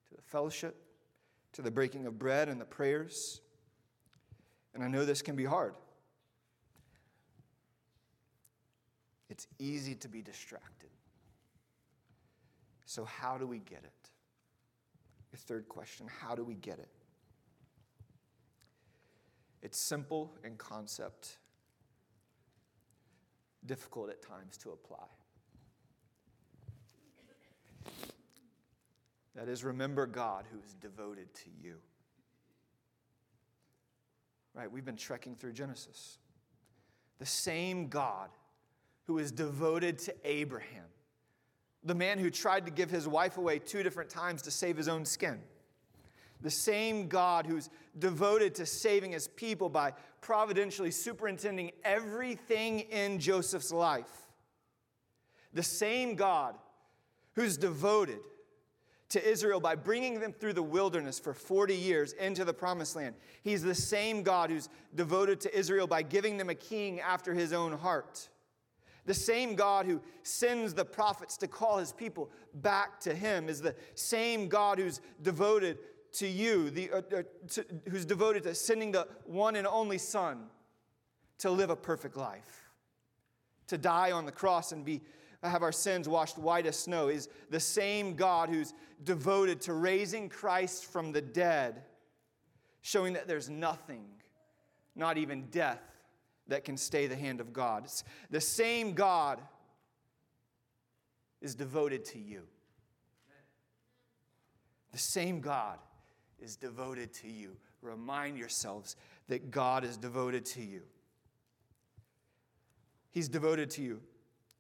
to 0.10 0.16
the 0.16 0.22
fellowship, 0.22 0.76
to 1.54 1.64
the 1.64 1.72
breaking 1.72 2.06
of 2.06 2.20
bread 2.20 2.50
and 2.50 2.62
the 2.62 2.66
prayers. 2.66 3.42
And 4.76 4.84
I 4.84 4.90
know 4.90 5.06
this 5.06 5.24
can 5.24 5.36
be 5.36 5.46
hard. 5.46 5.74
It's 9.28 9.48
easy 9.58 9.96
to 9.96 10.08
be 10.08 10.22
distracted. 10.22 10.92
So, 12.86 13.06
how 13.06 13.40
do 13.40 13.48
we 13.48 13.58
get 13.58 13.80
it? 13.84 13.99
Your 15.32 15.40
third 15.40 15.68
question 15.68 16.08
how 16.08 16.36
do 16.36 16.44
we 16.44 16.56
get 16.56 16.80
it? 16.80 16.90
It's 19.62 19.80
simple 19.80 20.38
in 20.44 20.56
concept, 20.56 21.38
difficult 23.66 24.10
at 24.10 24.22
times 24.22 24.58
to 24.58 24.72
apply. 24.72 25.06
That 29.36 29.48
is, 29.48 29.64
remember 29.64 30.06
God 30.06 30.46
who 30.52 30.60
is 30.60 30.74
devoted 30.74 31.34
to 31.36 31.50
you. 31.62 31.76
Right? 34.54 34.70
We've 34.70 34.84
been 34.84 34.98
trekking 34.98 35.36
through 35.36 35.54
Genesis. 35.54 36.18
The 37.20 37.26
same 37.26 37.88
God 37.88 38.30
who 39.06 39.18
is 39.18 39.32
devoted 39.32 39.98
to 40.00 40.16
Abraham, 40.26 40.86
the 41.84 41.96
man 41.96 42.18
who 42.18 42.30
tried 42.30 42.66
to 42.66 42.72
give 42.72 42.90
his 42.90 43.08
wife 43.08 43.38
away 43.38 43.60
two 43.60 43.84
different 43.84 44.10
times 44.10 44.42
to 44.44 44.52
save 44.52 44.78
his 44.78 44.88
own 44.88 45.06
skin. 45.06 45.40
The 46.42 46.50
same 46.50 47.08
God 47.08 47.46
who's 47.46 47.70
devoted 47.98 48.56
to 48.56 48.66
saving 48.66 49.12
his 49.12 49.28
people 49.28 49.70
by 49.70 49.94
providentially 50.22 50.92
superintending 50.92 51.72
everything 51.84 52.82
in 52.82 53.20
Joseph's 53.20 53.72
life. 53.72 54.28
The 55.54 55.64
same 55.64 56.16
God 56.16 56.56
who's 57.34 57.58
devoted 57.58 58.20
to 59.10 59.28
Israel 59.28 59.60
by 59.60 59.76
bringing 59.76 60.20
them 60.20 60.32
through 60.32 60.54
the 60.54 60.64
wilderness 60.64 61.20
for 61.20 61.34
40 61.34 61.76
years 61.76 62.14
into 62.14 62.46
the 62.46 62.54
promised 62.54 62.96
land. 62.96 63.16
He's 63.42 63.64
the 63.64 63.76
same 63.76 64.22
God 64.22 64.52
who's 64.52 64.70
devoted 64.96 65.42
to 65.42 65.58
Israel 65.58 65.88
by 65.88 66.04
giving 66.04 66.38
them 66.38 66.50
a 66.50 66.56
king 66.56 67.00
after 67.00 67.34
his 67.34 67.52
own 67.52 67.74
heart. 67.74 68.30
The 69.10 69.16
same 69.16 69.56
God 69.56 69.88
who 69.88 70.02
sends 70.22 70.76
the 70.76 70.86
prophets 70.86 71.36
to 71.38 71.48
call 71.48 71.80
his 71.80 71.92
people 71.92 72.30
back 72.54 73.00
to 73.00 73.16
him 73.16 73.50
is 73.50 73.60
the 73.60 73.74
same 73.96 74.48
God 74.48 74.78
who's 74.78 75.02
devoted 75.24 75.80
to 76.12 76.28
you, 76.28 76.70
the, 76.70 76.92
uh, 76.92 76.98
uh, 76.98 77.24
to, 77.48 77.66
who's 77.90 78.06
devoted 78.06 78.44
to 78.44 78.54
sending 78.54 78.92
the 78.92 79.08
one 79.26 79.56
and 79.56 79.66
only 79.66 79.98
Son 79.98 80.44
to 81.40 81.50
live 81.50 81.72
a 81.72 81.76
perfect 81.76 82.18
life, 82.18 82.70
to 83.66 83.80
die 83.80 84.12
on 84.12 84.28
the 84.28 84.32
cross 84.32 84.74
and 84.74 84.86
be 84.86 85.02
have 85.42 85.64
our 85.64 85.72
sins 85.72 86.08
washed 86.08 86.38
white 86.38 86.68
as 86.68 86.78
snow, 86.78 87.08
is 87.08 87.30
the 87.50 87.60
same 87.60 88.14
God 88.14 88.48
who's 88.48 88.76
devoted 89.06 89.60
to 89.62 89.74
raising 89.74 90.30
Christ 90.30 90.86
from 90.86 91.14
the 91.14 91.22
dead, 91.22 91.82
showing 92.82 93.14
that 93.14 93.28
there's 93.28 93.50
nothing, 93.50 94.06
not 94.96 95.18
even 95.18 95.48
death, 95.50 95.82
that 96.50 96.64
can 96.64 96.78
stay 96.78 97.08
the 97.08 97.16
hand 97.16 97.40
of 97.40 97.54
God. 97.54 97.86
It's 97.86 98.04
the 98.30 98.42
same 98.42 98.94
God 98.94 99.40
is 101.42 101.56
devoted 101.56 102.06
to 102.06 102.20
you. 102.20 102.44
The 104.92 104.98
same 104.98 105.40
God 105.40 105.80
is 106.40 106.56
devoted 106.56 107.14
to 107.16 107.30
you. 107.30 107.56
Remind 107.82 108.38
yourselves 108.38 108.96
that 109.28 109.52
God 109.52 109.84
is 109.84 109.98
devoted 109.98 110.46
to 110.46 110.62
you. 110.62 110.82
He's 113.12 113.30
devoted 113.30 113.70
to 113.72 113.82
you. 113.82 114.02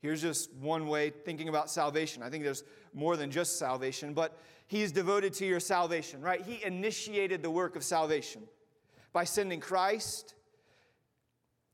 Here's 0.01 0.21
just 0.21 0.53
one 0.53 0.87
way 0.87 1.09
thinking 1.09 1.49
about 1.49 1.69
salvation. 1.69 2.23
I 2.23 2.29
think 2.29 2.43
there's 2.43 2.63
more 2.93 3.17
than 3.17 3.31
just 3.31 3.59
salvation, 3.59 4.13
but 4.13 4.37
He's 4.67 4.91
devoted 4.91 5.33
to 5.33 5.45
your 5.45 5.59
salvation, 5.59 6.21
right? 6.21 6.41
He 6.41 6.63
initiated 6.63 7.43
the 7.43 7.49
work 7.49 7.75
of 7.75 7.83
salvation 7.83 8.43
by 9.11 9.23
sending 9.23 9.59
Christ. 9.59 10.35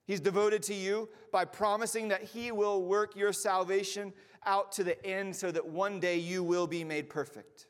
He's 0.05 0.19
devoted 0.19 0.61
to 0.63 0.73
you 0.73 1.09
by 1.31 1.45
promising 1.45 2.09
that 2.09 2.23
He 2.23 2.51
will 2.51 2.83
work 2.83 3.15
your 3.15 3.33
salvation 3.33 4.13
out 4.45 4.71
to 4.73 4.83
the 4.83 5.03
end 5.05 5.35
so 5.35 5.51
that 5.51 5.65
one 5.65 5.99
day 5.99 6.17
you 6.17 6.43
will 6.43 6.67
be 6.67 6.83
made 6.83 7.09
perfect. 7.09 7.65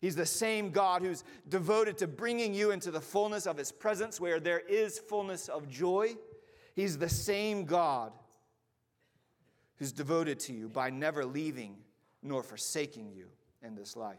He's 0.00 0.16
the 0.16 0.26
same 0.26 0.70
God 0.70 1.02
who's 1.02 1.22
devoted 1.48 1.96
to 1.98 2.08
bringing 2.08 2.52
you 2.52 2.72
into 2.72 2.90
the 2.90 3.00
fullness 3.00 3.46
of 3.46 3.56
His 3.56 3.70
presence 3.70 4.20
where 4.20 4.40
there 4.40 4.58
is 4.58 4.98
fullness 4.98 5.48
of 5.48 5.68
joy. 5.68 6.16
He's 6.74 6.98
the 6.98 7.08
same 7.08 7.64
God 7.64 8.12
who's 9.76 9.92
devoted 9.92 10.40
to 10.40 10.52
you 10.52 10.68
by 10.68 10.90
never 10.90 11.24
leaving 11.24 11.76
nor 12.22 12.42
forsaking 12.42 13.12
you 13.12 13.28
in 13.62 13.76
this 13.76 13.96
life. 13.96 14.18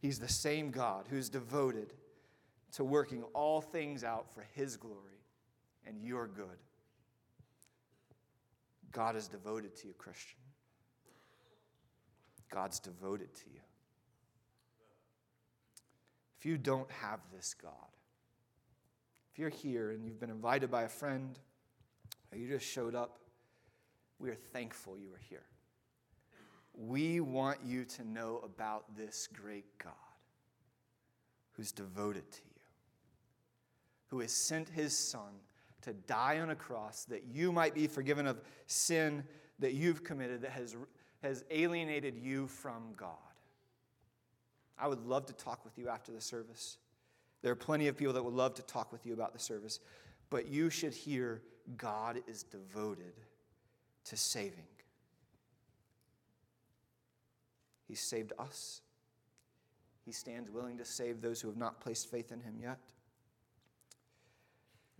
He's 0.00 0.20
the 0.20 0.28
same 0.28 0.70
God 0.70 1.06
who's 1.10 1.28
devoted 1.28 1.92
to 2.72 2.84
working 2.84 3.24
all 3.32 3.60
things 3.60 4.04
out 4.04 4.32
for 4.32 4.46
His 4.54 4.76
glory 4.76 5.13
and 5.86 6.02
your 6.02 6.26
good. 6.26 6.58
God 8.92 9.16
is 9.16 9.26
devoted 9.26 9.76
to 9.76 9.88
you, 9.88 9.94
Christian. 9.94 10.38
God's 12.50 12.78
devoted 12.78 13.34
to 13.34 13.44
you. 13.52 13.60
If 16.38 16.46
you 16.46 16.56
don't 16.56 16.90
have 16.90 17.20
this 17.34 17.54
God, 17.60 17.72
if 19.32 19.38
you're 19.38 19.48
here 19.48 19.90
and 19.90 20.04
you've 20.04 20.20
been 20.20 20.30
invited 20.30 20.70
by 20.70 20.84
a 20.84 20.88
friend, 20.88 21.38
or 22.30 22.38
you 22.38 22.48
just 22.48 22.66
showed 22.70 22.94
up, 22.94 23.18
we 24.20 24.30
are 24.30 24.36
thankful 24.52 24.96
you 24.96 25.12
are 25.12 25.20
here. 25.28 25.42
We 26.76 27.20
want 27.20 27.58
you 27.64 27.84
to 27.84 28.04
know 28.04 28.40
about 28.44 28.96
this 28.96 29.28
great 29.32 29.78
God 29.78 29.92
who's 31.52 31.72
devoted 31.72 32.30
to 32.30 32.40
you, 32.44 32.60
who 34.08 34.20
has 34.20 34.32
sent 34.32 34.68
his 34.68 34.96
Son 34.96 35.32
to 35.84 35.92
die 35.92 36.40
on 36.40 36.50
a 36.50 36.54
cross 36.54 37.04
that 37.04 37.24
you 37.32 37.52
might 37.52 37.74
be 37.74 37.86
forgiven 37.86 38.26
of 38.26 38.40
sin 38.66 39.24
that 39.58 39.74
you've 39.74 40.02
committed 40.02 40.42
that 40.42 40.50
has, 40.50 40.76
has 41.22 41.44
alienated 41.50 42.16
you 42.16 42.46
from 42.46 42.92
God. 42.96 43.10
I 44.78 44.88
would 44.88 45.06
love 45.06 45.26
to 45.26 45.32
talk 45.32 45.64
with 45.64 45.78
you 45.78 45.88
after 45.88 46.12
the 46.12 46.20
service. 46.20 46.78
There 47.42 47.52
are 47.52 47.56
plenty 47.56 47.88
of 47.88 47.96
people 47.96 48.14
that 48.14 48.24
would 48.24 48.34
love 48.34 48.54
to 48.54 48.62
talk 48.62 48.90
with 48.90 49.06
you 49.06 49.12
about 49.12 49.32
the 49.32 49.38
service, 49.38 49.80
but 50.30 50.48
you 50.48 50.70
should 50.70 50.94
hear 50.94 51.42
God 51.76 52.20
is 52.26 52.42
devoted 52.42 53.14
to 54.06 54.16
saving. 54.16 54.66
He 57.86 57.94
saved 57.94 58.32
us. 58.38 58.80
He 60.04 60.12
stands 60.12 60.50
willing 60.50 60.78
to 60.78 60.84
save 60.84 61.20
those 61.20 61.40
who 61.40 61.48
have 61.48 61.56
not 61.56 61.80
placed 61.80 62.10
faith 62.10 62.32
in 62.32 62.40
him 62.40 62.56
yet. 62.60 62.78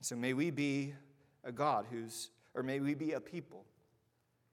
So 0.04 0.16
may 0.16 0.34
we 0.34 0.50
be 0.50 0.92
a 1.44 1.50
God 1.50 1.86
who's, 1.90 2.28
or 2.52 2.62
may 2.62 2.78
we 2.78 2.92
be 2.92 3.12
a 3.12 3.20
people 3.20 3.64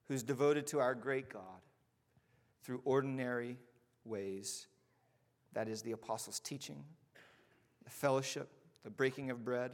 who's 0.08 0.24
devoted 0.24 0.66
to 0.68 0.80
our 0.80 0.96
great 0.96 1.28
God 1.28 1.60
through 2.64 2.80
ordinary 2.86 3.58
ways. 4.06 4.68
That 5.52 5.68
is 5.68 5.82
the 5.82 5.92
apostles' 5.92 6.40
teaching, 6.40 6.82
the 7.84 7.90
fellowship, 7.90 8.48
the 8.86 8.90
breaking 8.90 9.30
of 9.30 9.44
bread, 9.44 9.72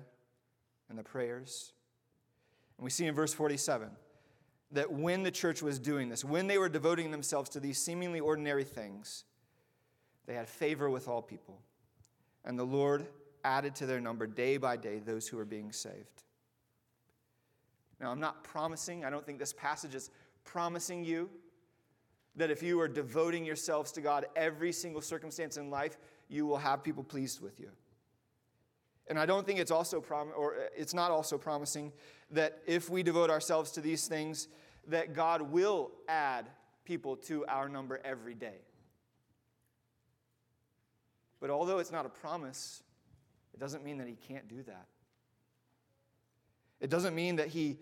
and 0.90 0.98
the 0.98 1.04
prayers. 1.04 1.74
And 2.80 2.84
we 2.84 2.90
see 2.90 3.06
in 3.06 3.14
verse 3.14 3.36
47 3.36 3.92
that 4.72 4.92
when 4.92 5.22
the 5.22 5.30
church 5.30 5.62
was 5.62 5.78
doing 5.78 6.10
this, 6.10 6.26
when 6.26 6.48
they 6.48 6.58
were 6.58 6.70
devoting 6.70 7.12
themselves 7.12 7.52
to 7.52 7.60
these 7.60 7.78
seemingly 7.78 8.20
ordinary 8.20 8.64
things, 8.64 9.26
they 10.26 10.34
had 10.34 10.50
favor 10.50 10.90
with 10.90 11.08
all 11.08 11.22
people. 11.22 11.62
And 12.44 12.58
the 12.58 12.66
Lord 12.66 13.06
added 13.44 13.76
to 13.76 13.86
their 13.86 14.00
number 14.00 14.28
day 14.28 14.58
by 14.58 14.78
day 14.78 15.00
those 15.00 15.28
who 15.28 15.40
are 15.40 15.46
being 15.46 15.72
saved. 15.72 16.24
Now, 18.00 18.12
I'm 18.12 18.20
not 18.20 18.44
promising, 18.44 19.06
I 19.06 19.10
don't 19.10 19.26
think 19.26 19.40
this 19.40 19.54
passage 19.54 19.96
is 19.96 20.12
promising 20.44 21.04
you 21.04 21.30
that 22.36 22.52
if 22.52 22.62
you 22.62 22.80
are 22.80 22.88
devoting 22.88 23.44
yourselves 23.44 23.92
to 23.94 24.02
God 24.02 24.28
every 24.36 24.72
single 24.72 25.02
circumstance 25.02 25.58
in 25.58 25.72
life, 25.72 25.98
you 26.30 26.46
will 26.46 26.58
have 26.58 26.84
people 26.84 27.04
pleased 27.04 27.42
with 27.42 27.60
you. 27.60 27.70
And 29.10 29.18
I 29.18 29.26
don't 29.26 29.46
think 29.46 29.60
it's 29.60 29.72
also 29.72 30.02
prom- 30.02 30.34
or 30.36 30.56
uh, 30.56 30.64
it's 30.76 30.94
not 30.94 31.12
also 31.12 31.38
promising 31.38 31.94
that 32.32 32.60
if 32.68 32.90
we 32.90 33.04
devote 33.04 33.30
ourselves 33.30 33.72
to 33.72 33.82
these 33.82 34.08
things, 34.08 34.50
that 34.88 35.14
God 35.14 35.42
will 35.42 35.92
add 36.08 36.48
people 36.86 37.16
to 37.16 37.46
our 37.48 37.70
number 37.70 38.00
every 38.04 38.36
day. 38.36 38.60
But 41.40 41.50
although 41.50 41.80
it's 41.80 41.92
not 41.92 42.06
a 42.06 42.10
promise, 42.10 42.84
it 43.58 43.60
doesn't 43.60 43.84
mean 43.84 43.98
that 43.98 44.08
He 44.08 44.16
can't 44.16 44.48
do 44.48 44.62
that. 44.68 44.86
It 46.80 46.92
doesn't 46.92 47.16
mean 47.16 47.38
that 47.38 47.48
He 47.48 47.80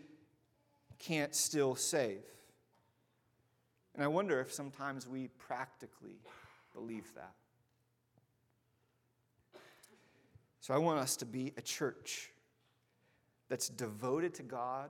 can't 1.00 1.36
still 1.36 1.76
save. 1.76 2.24
And 3.94 4.02
I 4.02 4.08
wonder 4.08 4.40
if 4.40 4.54
sometimes 4.54 5.06
we 5.06 5.28
practically 5.38 6.22
believe 6.74 7.14
that. 7.16 7.34
So 10.62 10.74
I 10.74 10.78
want 10.78 11.00
us 11.00 11.18
to 11.18 11.26
be 11.26 11.52
a 11.58 11.62
church 11.62 12.32
that's 13.50 13.68
devoted 13.68 14.34
to 14.36 14.44
God, 14.44 14.90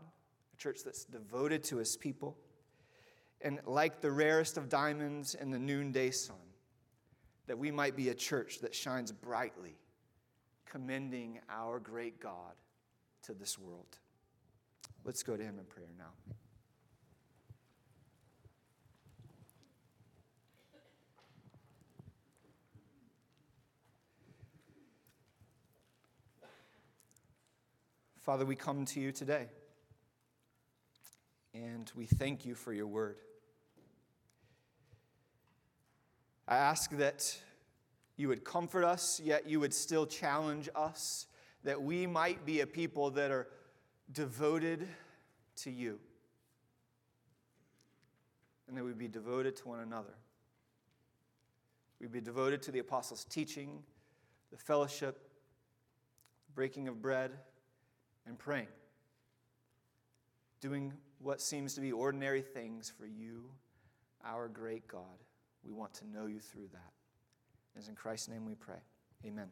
a 0.54 0.58
church 0.58 0.82
that's 0.86 1.04
devoted 1.04 1.64
to 1.64 1.78
his 1.78 1.98
people, 1.98 2.38
and 3.42 3.60
like 3.66 4.02
the 4.02 4.12
rarest 4.12 4.58
of 4.58 4.70
diamonds 4.70 5.34
in 5.34 5.50
the 5.50 5.60
noonday 5.60 6.12
sun, 6.12 6.38
that 7.48 7.58
we 7.58 7.72
might 7.72 7.96
be 7.96 8.10
a 8.10 8.14
church 8.14 8.60
that 8.60 8.76
shines 8.76 9.12
brightly, 9.12 9.76
commending 10.66 11.40
our 11.50 11.80
great 11.80 12.20
God 12.20 12.54
to 13.24 13.34
this 13.34 13.58
world. 13.58 13.98
Let's 15.04 15.24
go 15.24 15.38
to 15.38 15.44
him 15.44 15.60
in 15.60 15.66
prayer 15.66 15.88
now. 15.98 16.12
Father, 28.26 28.44
we 28.44 28.56
come 28.56 28.86
to 28.86 29.00
you 29.00 29.12
today 29.12 29.46
and 31.54 31.92
we 31.96 32.08
thank 32.08 32.44
you 32.44 32.56
for 32.56 32.74
your 32.74 32.88
word. 32.88 33.18
I 36.48 36.58
ask 36.58 36.90
that 36.98 37.38
you 38.18 38.28
would 38.30 38.44
comfort 38.44 38.84
us, 38.84 39.20
yet 39.24 39.48
you 39.48 39.60
would 39.60 39.74
still 39.74 40.06
challenge 40.06 40.70
us, 40.76 41.28
that 41.64 41.82
we 41.82 42.08
might 42.08 42.46
be 42.46 42.62
a 42.62 42.68
people 42.68 43.10
that 43.12 43.32
are 43.32 43.48
devoted 44.12 44.88
to 45.58 45.72
you, 45.72 46.00
and 48.68 48.78
that 48.78 48.84
we'd 48.84 48.98
be 48.98 49.08
devoted 49.08 49.56
to 49.58 49.68
one 49.68 49.80
another. 49.80 50.14
We'd 52.00 52.12
be 52.12 52.22
devoted 52.22 52.62
to 52.64 52.72
the 52.72 52.80
apostles' 52.80 53.26
teaching, 53.26 53.84
the 54.52 54.58
fellowship, 54.58 55.30
breaking 56.54 56.88
of 56.88 57.02
bread, 57.02 57.32
and 58.26 58.38
praying. 58.38 58.68
Doing 60.62 60.94
what 61.20 61.42
seems 61.42 61.74
to 61.76 61.82
be 61.82 61.92
ordinary 61.92 62.42
things 62.42 62.92
for 62.98 63.06
you, 63.06 63.46
our 64.24 64.48
great 64.48 64.88
God. 64.88 65.24
We 65.66 65.72
want 65.72 65.94
to 65.96 66.08
know 66.08 66.28
you 66.28 66.40
through 66.40 66.68
that. 66.74 66.95
As 67.78 67.90
in 67.90 67.96
Christ's 67.96 68.30
name 68.30 68.46
we 68.46 68.56
pray. 68.56 68.80
Amen. 69.26 69.50